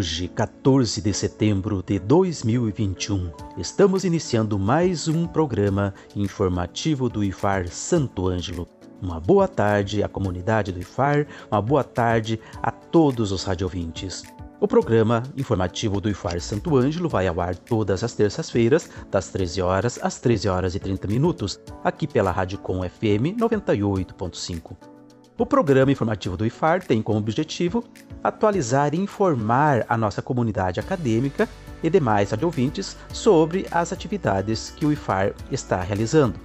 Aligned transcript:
Hoje, 0.00 0.28
14 0.28 1.02
de 1.02 1.12
setembro 1.12 1.82
de 1.82 1.98
2021, 1.98 3.30
estamos 3.58 4.02
iniciando 4.02 4.58
mais 4.58 5.08
um 5.08 5.26
programa 5.26 5.92
informativo 6.16 7.06
do 7.06 7.22
IFAR 7.22 7.68
Santo 7.68 8.26
Ângelo. 8.26 8.66
Uma 9.02 9.20
boa 9.20 9.46
tarde 9.46 10.02
à 10.02 10.08
comunidade 10.08 10.72
do 10.72 10.80
IFAR, 10.80 11.26
uma 11.52 11.60
boa 11.60 11.84
tarde 11.84 12.40
a 12.62 12.70
todos 12.70 13.30
os 13.30 13.44
radiovintes. 13.44 14.22
O 14.58 14.66
programa 14.66 15.22
informativo 15.36 16.00
do 16.00 16.08
IFAR 16.08 16.40
Santo 16.40 16.78
Ângelo 16.78 17.10
vai 17.10 17.26
ao 17.26 17.38
ar 17.38 17.54
todas 17.54 18.02
as 18.02 18.14
terças-feiras, 18.14 18.88
das 19.10 19.28
13 19.28 19.60
horas 19.60 20.00
às 20.02 20.18
13 20.18 20.48
horas 20.48 20.74
e 20.74 20.78
30 20.78 21.08
minutos, 21.08 21.60
aqui 21.84 22.06
pela 22.06 22.30
Rádio 22.30 22.56
Com 22.56 22.80
FM 22.88 23.36
98.5. 23.38 24.99
O 25.40 25.46
programa 25.46 25.90
informativo 25.90 26.36
do 26.36 26.44
IFAR 26.44 26.82
tem 26.82 27.00
como 27.00 27.18
objetivo 27.18 27.82
atualizar 28.22 28.94
e 28.94 28.98
informar 28.98 29.86
a 29.88 29.96
nossa 29.96 30.20
comunidade 30.20 30.78
acadêmica 30.78 31.48
e 31.82 31.88
demais 31.88 32.30
ouvintes 32.42 32.94
sobre 33.10 33.66
as 33.70 33.90
atividades 33.90 34.68
que 34.68 34.84
o 34.84 34.92
IFAR 34.92 35.32
está 35.50 35.80
realizando. 35.80 36.38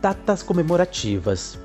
Datas 0.00 0.42
comemorativas. 0.42 1.58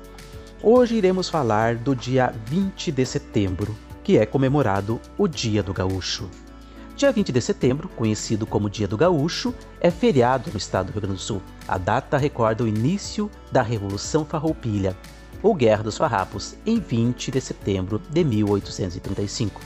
Hoje 0.62 0.96
iremos 0.96 1.30
falar 1.30 1.76
do 1.76 1.96
dia 1.96 2.34
20 2.44 2.92
de 2.92 3.06
setembro, 3.06 3.74
que 4.04 4.18
é 4.18 4.26
comemorado 4.26 5.00
o 5.16 5.26
Dia 5.26 5.62
do 5.62 5.72
Gaúcho. 5.72 6.28
Dia 6.94 7.10
20 7.10 7.32
de 7.32 7.40
setembro, 7.40 7.88
conhecido 7.88 8.46
como 8.46 8.68
Dia 8.68 8.86
do 8.86 8.98
Gaúcho, 8.98 9.54
é 9.80 9.90
feriado 9.90 10.50
no 10.50 10.58
estado 10.58 10.88
do 10.88 10.92
Rio 10.92 11.00
Grande 11.00 11.16
do 11.16 11.22
Sul. 11.22 11.40
A 11.66 11.78
data 11.78 12.18
recorda 12.18 12.62
o 12.62 12.68
início 12.68 13.30
da 13.50 13.62
Revolução 13.62 14.22
Farroupilha, 14.22 14.94
ou 15.42 15.54
Guerra 15.54 15.82
dos 15.82 15.96
Farrapos, 15.96 16.54
em 16.66 16.78
20 16.78 17.30
de 17.30 17.40
setembro 17.40 18.00
de 18.10 18.24
1835. 18.24 19.60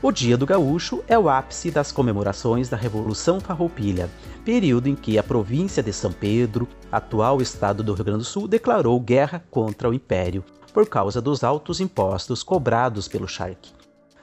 O 0.00 0.12
Dia 0.12 0.36
do 0.36 0.46
Gaúcho 0.46 1.02
é 1.08 1.18
o 1.18 1.28
ápice 1.28 1.72
das 1.72 1.90
comemorações 1.90 2.68
da 2.68 2.76
Revolução 2.76 3.40
Farroupilha, 3.40 4.08
período 4.44 4.88
em 4.88 4.94
que 4.94 5.18
a 5.18 5.22
província 5.22 5.82
de 5.82 5.92
São 5.92 6.12
Pedro, 6.12 6.68
atual 6.92 7.42
estado 7.42 7.82
do 7.82 7.94
Rio 7.94 8.04
Grande 8.04 8.20
do 8.20 8.24
Sul, 8.24 8.46
declarou 8.46 9.00
guerra 9.00 9.42
contra 9.50 9.90
o 9.90 9.94
Império 9.94 10.44
por 10.72 10.88
causa 10.88 11.20
dos 11.20 11.42
altos 11.42 11.80
impostos 11.80 12.44
cobrados 12.44 13.08
pelo 13.08 13.26
charque. 13.26 13.72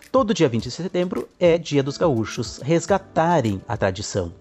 Todo 0.10 0.34
dia 0.34 0.48
20 0.48 0.64
de 0.64 0.72
setembro 0.72 1.28
é 1.38 1.58
Dia 1.58 1.84
dos 1.84 1.98
Gaúchos 1.98 2.60
resgatarem 2.64 3.62
a 3.68 3.76
tradição. 3.76 4.32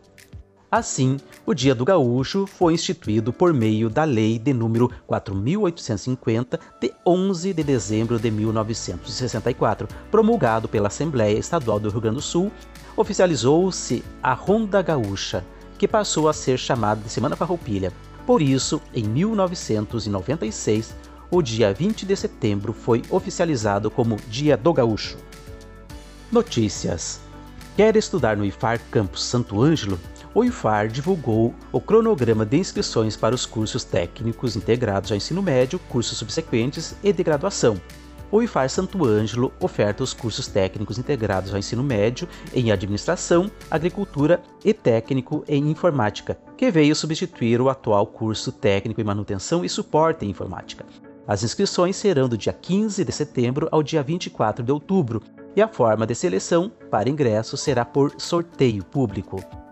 Assim, 0.71 1.17
o 1.47 1.53
Dia 1.53 1.75
do 1.75 1.85
Gaúcho 1.85 2.47
foi 2.47 2.73
instituído 2.75 3.33
por 3.33 3.53
meio 3.53 3.91
da 3.91 4.05
Lei 4.05 4.39
de 4.39 4.53
número 4.53 4.91
4850 5.07 6.59
de 6.81 6.93
11 7.07 7.53
de 7.53 7.63
dezembro 7.63 8.19
de 8.19 8.31
1964, 8.31 9.87
promulgado 10.11 10.69
pela 10.69 10.89
Assembleia 10.89 11.39
Estadual 11.39 11.79
do 11.79 11.91
Rio 11.91 12.01
Grande 12.01 12.17
do 12.17 12.23
Sul, 12.23 12.51
oficializou-se 12.97 14.03
a 14.23 14.33
Ronda 14.33 14.81
Gaúcha, 14.81 15.45
que 15.77 15.87
passou 15.87 16.29
a 16.29 16.33
ser 16.33 16.59
chamada 16.59 17.03
de 17.03 17.11
Semana 17.11 17.37
Farroupilha. 17.37 17.93
Por 18.27 18.41
isso, 18.41 18.81
em 18.95 19.05
1996, 19.05 20.95
o 21.31 21.43
dia 21.43 21.75
20 21.75 22.07
de 22.07 22.17
setembro 22.17 22.73
foi 22.73 23.03
oficializado 23.11 23.91
como 23.91 24.17
Dia 24.29 24.57
do 24.57 24.73
Gaúcho. 24.73 25.19
Notícias. 26.33 27.21
Quer 27.77 27.97
estudar 27.97 28.37
no 28.37 28.45
IFAR 28.45 28.81
Campus 28.91 29.25
Santo 29.25 29.61
Ângelo? 29.61 29.99
O 30.35 30.43
IFAR 30.45 30.89
divulgou 30.89 31.55
o 31.71 31.81
cronograma 31.81 32.45
de 32.45 32.59
inscrições 32.59 33.17
para 33.17 33.35
os 33.35 33.47
cursos 33.47 33.85
técnicos 33.85 34.57
integrados 34.57 35.13
ao 35.13 35.17
ensino 35.17 35.41
médio, 35.41 35.79
cursos 35.89 36.19
subsequentes 36.19 36.97
e 37.05 37.13
de 37.13 37.23
graduação. 37.23 37.81
O 38.33 38.43
IFAR 38.43 38.69
Santo 38.69 39.05
Ângelo 39.05 39.53
oferta 39.61 40.03
os 40.03 40.13
cursos 40.13 40.49
técnicos 40.49 40.99
integrados 40.99 41.53
ao 41.53 41.59
ensino 41.59 41.85
médio 41.85 42.29
em 42.53 42.73
administração, 42.73 43.49
agricultura 43.71 44.43
e 44.65 44.75
técnico 44.75 45.45
em 45.47 45.71
informática, 45.71 46.37
que 46.57 46.69
veio 46.69 46.97
substituir 46.97 47.61
o 47.61 47.69
atual 47.69 48.05
curso 48.05 48.51
técnico 48.51 49.01
em 49.01 49.05
manutenção 49.05 49.65
e 49.65 49.69
suporte 49.69 50.27
em 50.27 50.31
informática. 50.31 50.85
As 51.29 51.45
inscrições 51.45 51.95
serão 51.95 52.29
do 52.29 52.37
dia 52.37 52.53
15 52.53 53.05
de 53.05 53.13
setembro 53.13 53.69
ao 53.71 53.85
dia 53.85 54.03
24 54.03 54.65
de 54.65 54.73
outubro, 54.73 55.23
e 55.55 55.63
a 55.63 55.69
forma 55.69 56.05
de 56.05 56.17
seleção 56.17 56.73
para 56.91 57.09
ingresso 57.09 57.57
será 57.57 57.85
por 57.85 58.15
sorteio 58.19 58.85
público. 58.85 59.64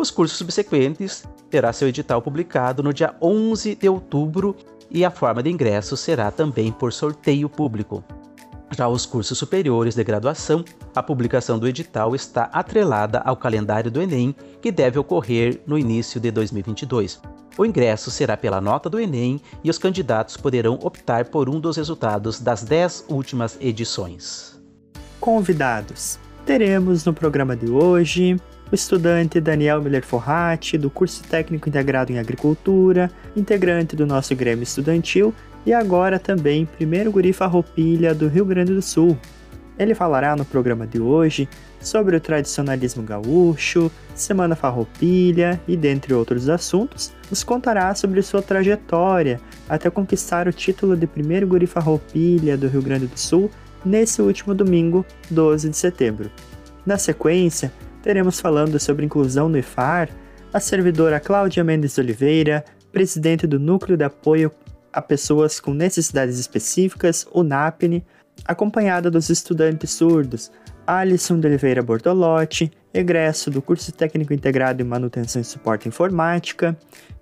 Os 0.00 0.10
cursos 0.10 0.38
subsequentes 0.38 1.24
terá 1.50 1.74
seu 1.74 1.86
edital 1.86 2.22
publicado 2.22 2.82
no 2.82 2.90
dia 2.90 3.14
11 3.20 3.74
de 3.74 3.86
outubro 3.86 4.56
e 4.90 5.04
a 5.04 5.10
forma 5.10 5.42
de 5.42 5.50
ingresso 5.50 5.94
será 5.94 6.30
também 6.30 6.72
por 6.72 6.90
sorteio 6.90 7.50
público. 7.50 8.02
Já 8.70 8.88
os 8.88 9.04
cursos 9.04 9.36
superiores 9.36 9.94
de 9.94 10.02
graduação, 10.02 10.64
a 10.94 11.02
publicação 11.02 11.58
do 11.58 11.68
edital 11.68 12.14
está 12.14 12.44
atrelada 12.44 13.18
ao 13.18 13.36
calendário 13.36 13.90
do 13.90 14.00
Enem, 14.00 14.34
que 14.62 14.72
deve 14.72 14.98
ocorrer 14.98 15.60
no 15.66 15.78
início 15.78 16.18
de 16.18 16.30
2022. 16.30 17.20
O 17.58 17.66
ingresso 17.66 18.10
será 18.10 18.38
pela 18.38 18.58
nota 18.58 18.88
do 18.88 18.98
Enem 18.98 19.38
e 19.62 19.68
os 19.68 19.76
candidatos 19.76 20.34
poderão 20.34 20.78
optar 20.82 21.26
por 21.26 21.46
um 21.46 21.60
dos 21.60 21.76
resultados 21.76 22.40
das 22.40 22.62
10 22.62 23.04
últimas 23.10 23.58
edições. 23.60 24.58
Convidados: 25.20 26.18
teremos 26.46 27.04
no 27.04 27.12
programa 27.12 27.54
de 27.54 27.70
hoje 27.70 28.40
o 28.70 28.74
estudante 28.74 29.40
Daniel 29.40 29.82
Miller 29.82 30.04
Forratti, 30.04 30.78
do 30.78 30.88
curso 30.88 31.22
técnico 31.24 31.68
integrado 31.68 32.12
em 32.12 32.18
agricultura, 32.18 33.10
integrante 33.36 33.96
do 33.96 34.06
nosso 34.06 34.34
Grêmio 34.34 34.62
Estudantil 34.62 35.34
e 35.66 35.72
agora 35.72 36.18
também 36.18 36.64
primeiro 36.64 37.10
guri 37.10 37.32
farroupilha 37.32 38.14
do 38.14 38.28
Rio 38.28 38.44
Grande 38.44 38.72
do 38.72 38.80
Sul. 38.80 39.18
Ele 39.78 39.94
falará 39.94 40.36
no 40.36 40.44
programa 40.44 40.86
de 40.86 41.00
hoje 41.00 41.48
sobre 41.80 42.14
o 42.14 42.20
tradicionalismo 42.20 43.02
gaúcho, 43.02 43.90
Semana 44.14 44.54
Farroupilha 44.54 45.58
e 45.66 45.76
dentre 45.76 46.12
outros 46.12 46.48
assuntos, 46.50 47.12
nos 47.30 47.42
contará 47.42 47.94
sobre 47.94 48.20
sua 48.22 48.42
trajetória 48.42 49.40
até 49.68 49.88
conquistar 49.88 50.46
o 50.46 50.52
título 50.52 50.96
de 50.96 51.06
primeiro 51.06 51.46
guri 51.46 51.66
farroupilha 51.66 52.58
do 52.58 52.68
Rio 52.68 52.82
Grande 52.82 53.06
do 53.06 53.18
Sul 53.18 53.50
nesse 53.82 54.20
último 54.20 54.54
domingo, 54.54 55.04
12 55.30 55.70
de 55.70 55.76
setembro. 55.76 56.30
Na 56.84 56.98
sequência, 56.98 57.72
teremos 58.02 58.40
falando 58.40 58.78
sobre 58.78 59.04
inclusão 59.04 59.48
no 59.48 59.58
IFAR 59.58 60.08
a 60.52 60.58
servidora 60.58 61.20
Cláudia 61.20 61.62
Mendes 61.62 61.96
Oliveira, 61.98 62.64
presidente 62.90 63.46
do 63.46 63.58
Núcleo 63.58 63.96
de 63.96 64.04
Apoio 64.04 64.50
a 64.92 65.00
Pessoas 65.00 65.60
com 65.60 65.72
Necessidades 65.72 66.38
Específicas, 66.38 67.26
o 67.30 67.42
NAPNE, 67.42 68.04
acompanhada 68.44 69.10
dos 69.10 69.30
estudantes 69.30 69.90
surdos 69.90 70.50
Alisson 70.86 71.38
de 71.38 71.46
Oliveira 71.46 71.82
Bortolotti, 71.82 72.72
egresso 72.92 73.50
do 73.50 73.62
curso 73.62 73.92
técnico 73.92 74.34
integrado 74.34 74.82
em 74.82 74.84
manutenção 74.84 75.40
e 75.40 75.44
suporte 75.44 75.86
informática, 75.86 76.76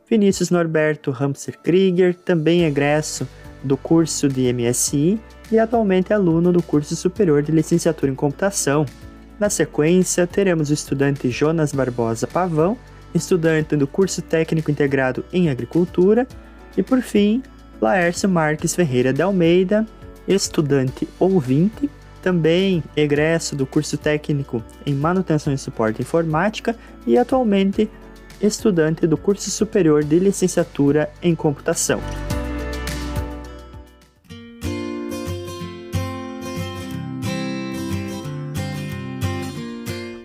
Vinícius 0.08 0.48
Norberto 0.48 1.10
Ramser 1.10 1.58
Krieger, 1.58 2.14
também 2.14 2.64
egresso 2.64 3.28
do 3.62 3.76
curso 3.76 4.28
de 4.28 4.50
MSI 4.52 5.20
e 5.52 5.58
atualmente 5.58 6.14
aluno 6.14 6.50
do 6.50 6.62
curso 6.62 6.96
superior 6.96 7.42
de 7.42 7.52
licenciatura 7.52 8.10
em 8.10 8.14
computação, 8.14 8.86
na 9.38 9.48
sequência, 9.48 10.26
teremos 10.26 10.70
o 10.70 10.74
estudante 10.74 11.30
Jonas 11.30 11.72
Barbosa 11.72 12.26
Pavão, 12.26 12.76
estudante 13.14 13.76
do 13.76 13.86
curso 13.86 14.20
técnico 14.20 14.70
integrado 14.70 15.24
em 15.32 15.48
agricultura, 15.48 16.26
e 16.76 16.82
por 16.82 17.00
fim, 17.00 17.42
Laércio 17.80 18.28
Marques 18.28 18.74
Ferreira 18.74 19.12
de 19.12 19.22
Almeida, 19.22 19.86
estudante 20.26 21.08
ouvinte, 21.18 21.88
também 22.22 22.82
egresso 22.96 23.54
do 23.54 23.64
curso 23.64 23.96
técnico 23.96 24.62
em 24.84 24.94
manutenção 24.94 25.52
e 25.52 25.58
suporte 25.58 26.02
informática 26.02 26.76
e 27.06 27.16
atualmente 27.16 27.88
estudante 28.40 29.06
do 29.06 29.16
curso 29.16 29.50
superior 29.50 30.04
de 30.04 30.18
licenciatura 30.18 31.10
em 31.22 31.34
computação. 31.34 32.00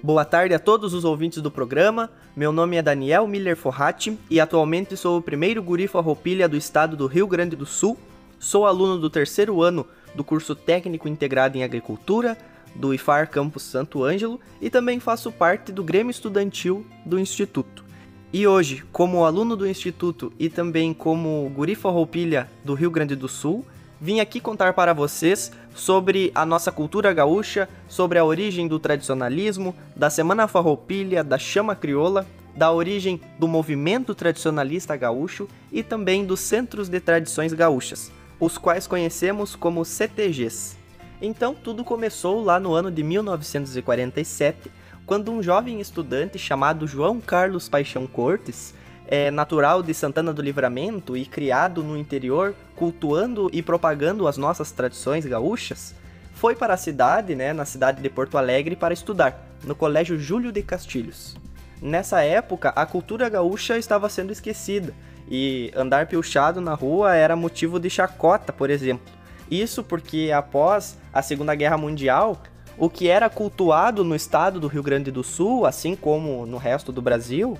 Boa 0.05 0.25
tarde 0.25 0.53
a 0.53 0.59
todos 0.59 0.93
os 0.93 1.05
ouvintes 1.05 1.41
do 1.41 1.49
programa. 1.49 2.09
Meu 2.35 2.51
nome 2.51 2.75
é 2.75 2.81
Daniel 2.81 3.25
Miller 3.25 3.55
Forratti 3.55 4.19
e 4.29 4.37
atualmente 4.37 4.97
sou 4.97 5.17
o 5.17 5.21
primeiro 5.21 5.63
guri 5.63 5.87
farroupilha 5.87 6.49
do 6.49 6.57
estado 6.57 6.97
do 6.97 7.07
Rio 7.07 7.25
Grande 7.25 7.55
do 7.55 7.65
Sul. 7.65 7.97
sou 8.37 8.65
aluno 8.65 8.99
do 8.99 9.09
terceiro 9.09 9.61
ano 9.61 9.87
do 10.13 10.21
curso 10.21 10.55
Técnico 10.55 11.07
Integrado 11.07 11.57
em 11.57 11.63
Agricultura 11.63 12.37
do 12.75 12.93
IFAR 12.93 13.29
Campus 13.29 13.63
Santo 13.63 14.03
Ângelo 14.03 14.41
e 14.59 14.69
também 14.69 14.99
faço 14.99 15.31
parte 15.31 15.71
do 15.71 15.85
Grêmio 15.85 16.11
Estudantil 16.11 16.85
do 17.05 17.17
Instituto. 17.17 17.85
E 18.33 18.45
hoje, 18.45 18.83
como 18.91 19.23
aluno 19.23 19.55
do 19.55 19.65
Instituto 19.65 20.33
e 20.37 20.49
também 20.49 20.93
como 20.93 21.49
guri 21.55 21.75
farroupilha 21.75 22.49
do 22.61 22.73
Rio 22.73 22.91
Grande 22.91 23.15
do 23.15 23.29
Sul, 23.29 23.65
vim 23.99 24.19
aqui 24.19 24.39
contar 24.39 24.73
para 24.73 24.93
vocês 24.93 25.51
sobre 25.75 26.31
a 26.35 26.45
nossa 26.45 26.71
cultura 26.71 27.13
gaúcha, 27.13 27.67
sobre 27.87 28.19
a 28.19 28.25
origem 28.25 28.67
do 28.67 28.79
tradicionalismo, 28.79 29.75
da 29.95 30.09
Semana 30.09 30.47
Farroupilha, 30.47 31.23
da 31.23 31.37
Chama 31.37 31.75
Crioula, 31.75 32.25
da 32.55 32.71
origem 32.71 33.19
do 33.39 33.47
movimento 33.47 34.13
tradicionalista 34.13 34.95
gaúcho 34.95 35.47
e 35.71 35.81
também 35.81 36.25
dos 36.25 36.39
centros 36.39 36.87
de 36.87 36.99
tradições 36.99 37.53
gaúchas, 37.53 38.11
os 38.39 38.57
quais 38.57 38.85
conhecemos 38.85 39.55
como 39.55 39.83
CTGs. 39.83 40.77
Então, 41.21 41.55
tudo 41.55 41.83
começou 41.83 42.43
lá 42.43 42.59
no 42.59 42.73
ano 42.73 42.91
de 42.91 43.01
1947, 43.01 44.69
quando 45.05 45.31
um 45.31 45.41
jovem 45.41 45.79
estudante 45.79 46.37
chamado 46.37 46.87
João 46.87 47.19
Carlos 47.19 47.69
Paixão 47.69 48.05
Cortes, 48.05 48.73
é 49.07 49.29
natural 49.29 49.83
de 49.83 49.93
Santana 49.93 50.33
do 50.33 50.41
Livramento 50.41 51.15
e 51.15 51.25
criado 51.25 51.83
no 51.83 51.97
interior, 51.97 52.55
cultuando 52.75 53.49
e 53.53 53.61
propagando 53.61 54.27
as 54.27 54.37
nossas 54.37 54.71
tradições 54.71 55.25
gaúchas, 55.25 55.93
foi 56.33 56.55
para 56.55 56.73
a 56.73 56.77
cidade, 56.77 57.35
né, 57.35 57.53
na 57.53 57.65
cidade 57.65 58.01
de 58.01 58.09
Porto 58.09 58.37
Alegre, 58.37 58.75
para 58.75 58.93
estudar, 58.93 59.47
no 59.63 59.75
Colégio 59.75 60.19
Júlio 60.19 60.51
de 60.51 60.61
Castilhos. 60.61 61.35
Nessa 61.81 62.21
época, 62.21 62.69
a 62.69 62.85
cultura 62.85 63.29
gaúcha 63.29 63.77
estava 63.77 64.09
sendo 64.09 64.31
esquecida, 64.31 64.93
e 65.29 65.71
andar 65.75 66.07
piochado 66.07 66.59
na 66.59 66.73
rua 66.73 67.15
era 67.15 67.35
motivo 67.35 67.79
de 67.79 67.89
chacota, 67.89 68.51
por 68.51 68.69
exemplo. 68.69 69.05
Isso 69.49 69.83
porque 69.83 70.31
após 70.35 70.97
a 71.13 71.21
Segunda 71.21 71.55
Guerra 71.55 71.77
Mundial, 71.77 72.41
o 72.77 72.89
que 72.89 73.07
era 73.07 73.29
cultuado 73.29 74.03
no 74.03 74.15
estado 74.15 74.59
do 74.59 74.67
Rio 74.67 74.83
Grande 74.83 75.11
do 75.11 75.23
Sul, 75.23 75.65
assim 75.65 75.95
como 75.95 76.45
no 76.45 76.57
resto 76.57 76.91
do 76.91 77.01
Brasil, 77.01 77.57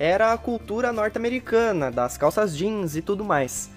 era 0.00 0.32
a 0.32 0.38
cultura 0.38 0.90
norte-americana, 0.92 1.90
das 1.90 2.16
calças 2.16 2.56
jeans 2.56 2.96
e 2.96 3.02
tudo 3.02 3.22
mais. 3.22 3.70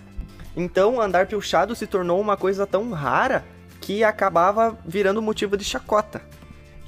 Então, 0.56 1.02
andar 1.02 1.28
piochado 1.28 1.76
se 1.76 1.86
tornou 1.86 2.22
uma 2.22 2.38
coisa 2.38 2.66
tão 2.66 2.92
rara 2.92 3.44
que 3.82 4.06
acabava 4.06 4.78
virando 4.86 5.22
motivo 5.22 5.58
de 5.58 5.66
chacota. 5.66 6.22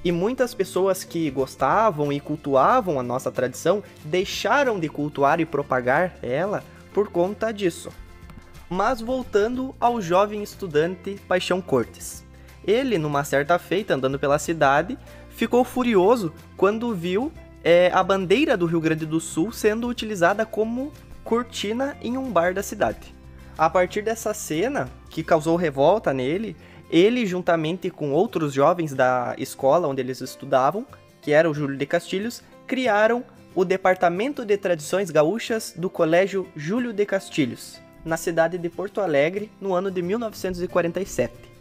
E 0.05 0.09
muitas 0.09 0.53
pessoas 0.53 1.03
que 1.03 1.29
gostavam 1.29 2.13
e 2.13 2.21
cultuavam 2.21 2.97
a 2.97 3.03
nossa 3.03 3.29
tradição 3.29 3.83
deixaram 4.05 4.79
de 4.79 4.87
cultuar 4.87 5.41
e 5.41 5.45
propagar 5.45 6.13
ela 6.21 6.63
por 6.93 7.09
conta 7.09 7.51
disso. 7.51 7.89
Mas 8.69 9.01
voltando 9.01 9.75
ao 9.81 10.01
jovem 10.01 10.43
estudante 10.43 11.19
Paixão 11.27 11.59
Cortes. 11.59 12.23
Ele, 12.65 12.97
numa 12.97 13.25
certa 13.25 13.59
feita, 13.59 13.95
andando 13.95 14.17
pela 14.17 14.39
cidade, 14.39 14.97
ficou 15.29 15.65
furioso 15.65 16.31
quando 16.55 16.95
viu 16.95 17.33
é, 17.65 17.89
a 17.91 18.03
bandeira 18.03 18.55
do 18.55 18.67
Rio 18.67 18.79
Grande 18.79 19.07
do 19.07 19.19
Sul 19.19 19.51
sendo 19.51 19.87
utilizada 19.87 20.45
como 20.45 20.93
cortina 21.23 21.97
em 21.99 22.15
um 22.15 22.31
bar 22.31 22.53
da 22.53 22.61
cidade. 22.61 23.15
A 23.57 23.67
partir 23.67 24.03
dessa 24.03 24.35
cena, 24.35 24.87
que 25.09 25.23
causou 25.23 25.55
revolta 25.55 26.13
nele, 26.13 26.55
ele, 26.91 27.25
juntamente 27.25 27.89
com 27.89 28.11
outros 28.11 28.53
jovens 28.53 28.93
da 28.93 29.33
escola 29.39 29.87
onde 29.87 29.99
eles 29.99 30.21
estudavam, 30.21 30.85
que 31.23 31.31
era 31.31 31.49
o 31.49 31.55
Júlio 31.55 31.75
de 31.75 31.87
Castilhos, 31.87 32.43
criaram 32.67 33.23
o 33.55 33.65
Departamento 33.65 34.45
de 34.45 34.57
Tradições 34.57 35.09
Gaúchas 35.09 35.73
do 35.75 35.89
Colégio 35.89 36.47
Júlio 36.55 36.93
de 36.93 37.03
Castilhos, 37.03 37.81
na 38.03 38.15
cidade 38.15 38.59
de 38.59 38.69
Porto 38.69 39.01
Alegre, 39.01 39.49
no 39.59 39.73
ano 39.73 39.89
de 39.89 40.03
1947. 40.03 41.54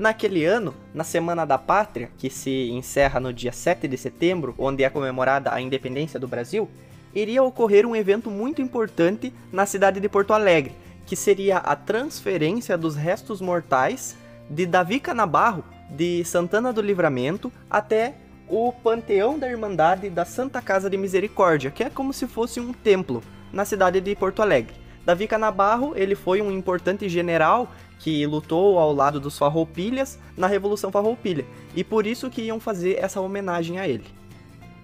Naquele 0.00 0.46
ano, 0.46 0.74
na 0.94 1.04
Semana 1.04 1.44
da 1.44 1.58
Pátria, 1.58 2.08
que 2.16 2.30
se 2.30 2.70
encerra 2.70 3.20
no 3.20 3.34
dia 3.34 3.52
7 3.52 3.86
de 3.86 3.98
setembro, 3.98 4.54
onde 4.56 4.82
é 4.82 4.88
comemorada 4.88 5.52
a 5.52 5.60
independência 5.60 6.18
do 6.18 6.26
Brasil, 6.26 6.70
iria 7.14 7.42
ocorrer 7.42 7.84
um 7.84 7.94
evento 7.94 8.30
muito 8.30 8.62
importante 8.62 9.30
na 9.52 9.66
cidade 9.66 10.00
de 10.00 10.08
Porto 10.08 10.32
Alegre, 10.32 10.72
que 11.04 11.14
seria 11.14 11.58
a 11.58 11.76
transferência 11.76 12.78
dos 12.78 12.96
restos 12.96 13.42
mortais 13.42 14.16
de 14.48 14.64
Davi 14.64 15.00
Canabarro, 15.00 15.62
de 15.90 16.24
Santana 16.24 16.72
do 16.72 16.80
Livramento, 16.80 17.52
até 17.68 18.14
o 18.48 18.72
Panteão 18.72 19.38
da 19.38 19.50
Irmandade 19.50 20.08
da 20.08 20.24
Santa 20.24 20.62
Casa 20.62 20.88
de 20.88 20.96
Misericórdia, 20.96 21.70
que 21.70 21.84
é 21.84 21.90
como 21.90 22.14
se 22.14 22.26
fosse 22.26 22.58
um 22.58 22.72
templo 22.72 23.22
na 23.52 23.66
cidade 23.66 24.00
de 24.00 24.16
Porto 24.16 24.40
Alegre. 24.40 24.80
Davi 25.04 25.26
Canabarro, 25.26 25.92
ele 25.94 26.14
foi 26.14 26.40
um 26.40 26.50
importante 26.50 27.06
general 27.06 27.70
que 28.00 28.26
lutou 28.26 28.78
ao 28.78 28.92
lado 28.92 29.20
dos 29.20 29.38
Farroupilhas 29.38 30.18
na 30.36 30.46
Revolução 30.46 30.90
Farroupilha, 30.90 31.46
e 31.76 31.84
por 31.84 32.06
isso 32.06 32.30
que 32.30 32.42
iam 32.42 32.58
fazer 32.58 32.98
essa 32.98 33.20
homenagem 33.20 33.78
a 33.78 33.86
ele. 33.86 34.06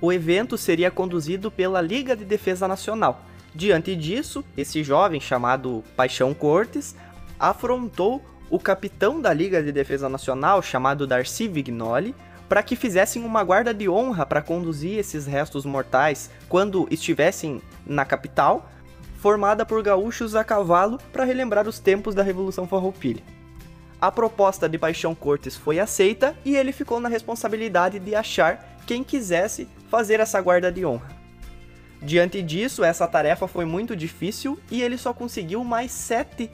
O 0.01 0.13
evento 0.13 0.59
seria 0.59 0.91
conduzido 0.91 1.51
pela 1.51 1.81
Liga 1.81 2.15
de 2.15 2.25
Defesa 2.25 2.69
Nacional. 2.69 3.23
Diante 3.55 3.97
disso, 3.97 4.45
esse 4.55 4.85
jovem 4.85 5.19
chamado 5.19 5.83
Paixão 5.97 6.35
Cortes 6.35 6.95
afrontou 7.41 8.23
o 8.51 8.59
capitão 8.59 9.21
da 9.21 9.33
Liga 9.33 9.63
de 9.63 9.73
Defesa 9.73 10.09
Nacional, 10.09 10.61
chamado 10.61 11.07
Darcy 11.07 11.49
Vignoli, 11.49 12.15
para 12.51 12.63
que 12.63 12.77
fizessem 12.77 13.25
uma 13.25 13.43
guarda 13.43 13.73
de 13.73 13.89
honra 13.89 14.27
para 14.27 14.43
conduzir 14.43 14.99
esses 14.99 15.27
restos 15.27 15.65
mortais 15.65 16.31
quando 16.49 16.87
estivessem 16.91 17.61
na 17.87 18.05
capital 18.05 18.71
formada 19.27 19.67
por 19.67 19.83
gaúchos 19.83 20.37
a 20.37 20.45
cavalo 20.45 20.99
para 21.13 21.25
relembrar 21.25 21.67
os 21.67 21.81
tempos 21.81 22.15
da 22.15 22.23
Revolução 22.23 22.65
Farroupilha. 22.65 23.25
A 24.01 24.13
proposta 24.13 24.69
de 24.69 24.79
Paixão 24.79 25.17
Cortes 25.17 25.57
foi 25.57 25.81
aceita 25.81 26.33
e 26.45 26.55
ele 26.55 26.71
ficou 26.71 27.01
na 27.01 27.09
responsabilidade 27.09 27.99
de 27.99 28.15
achar 28.15 28.79
quem 28.87 29.03
quisesse 29.03 29.69
fazer 29.91 30.21
essa 30.21 30.41
guarda 30.41 30.71
de 30.71 30.87
honra. 30.87 31.09
Diante 32.01 32.41
disso, 32.41 32.85
essa 32.85 33.05
tarefa 33.09 33.49
foi 33.49 33.65
muito 33.65 33.97
difícil 33.97 34.61
e 34.71 34.81
ele 34.81 34.97
só 34.97 35.13
conseguiu 35.13 35.65
mais 35.65 35.91
sete 35.91 36.49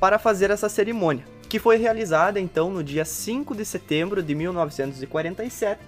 para 0.00 0.18
fazer 0.18 0.50
essa 0.50 0.70
cerimônia, 0.70 1.26
que 1.46 1.58
foi 1.58 1.76
realizada 1.76 2.40
então 2.40 2.70
no 2.70 2.82
dia 2.82 3.04
5 3.04 3.54
de 3.54 3.66
setembro 3.66 4.22
de 4.22 4.34
1947 4.34 5.78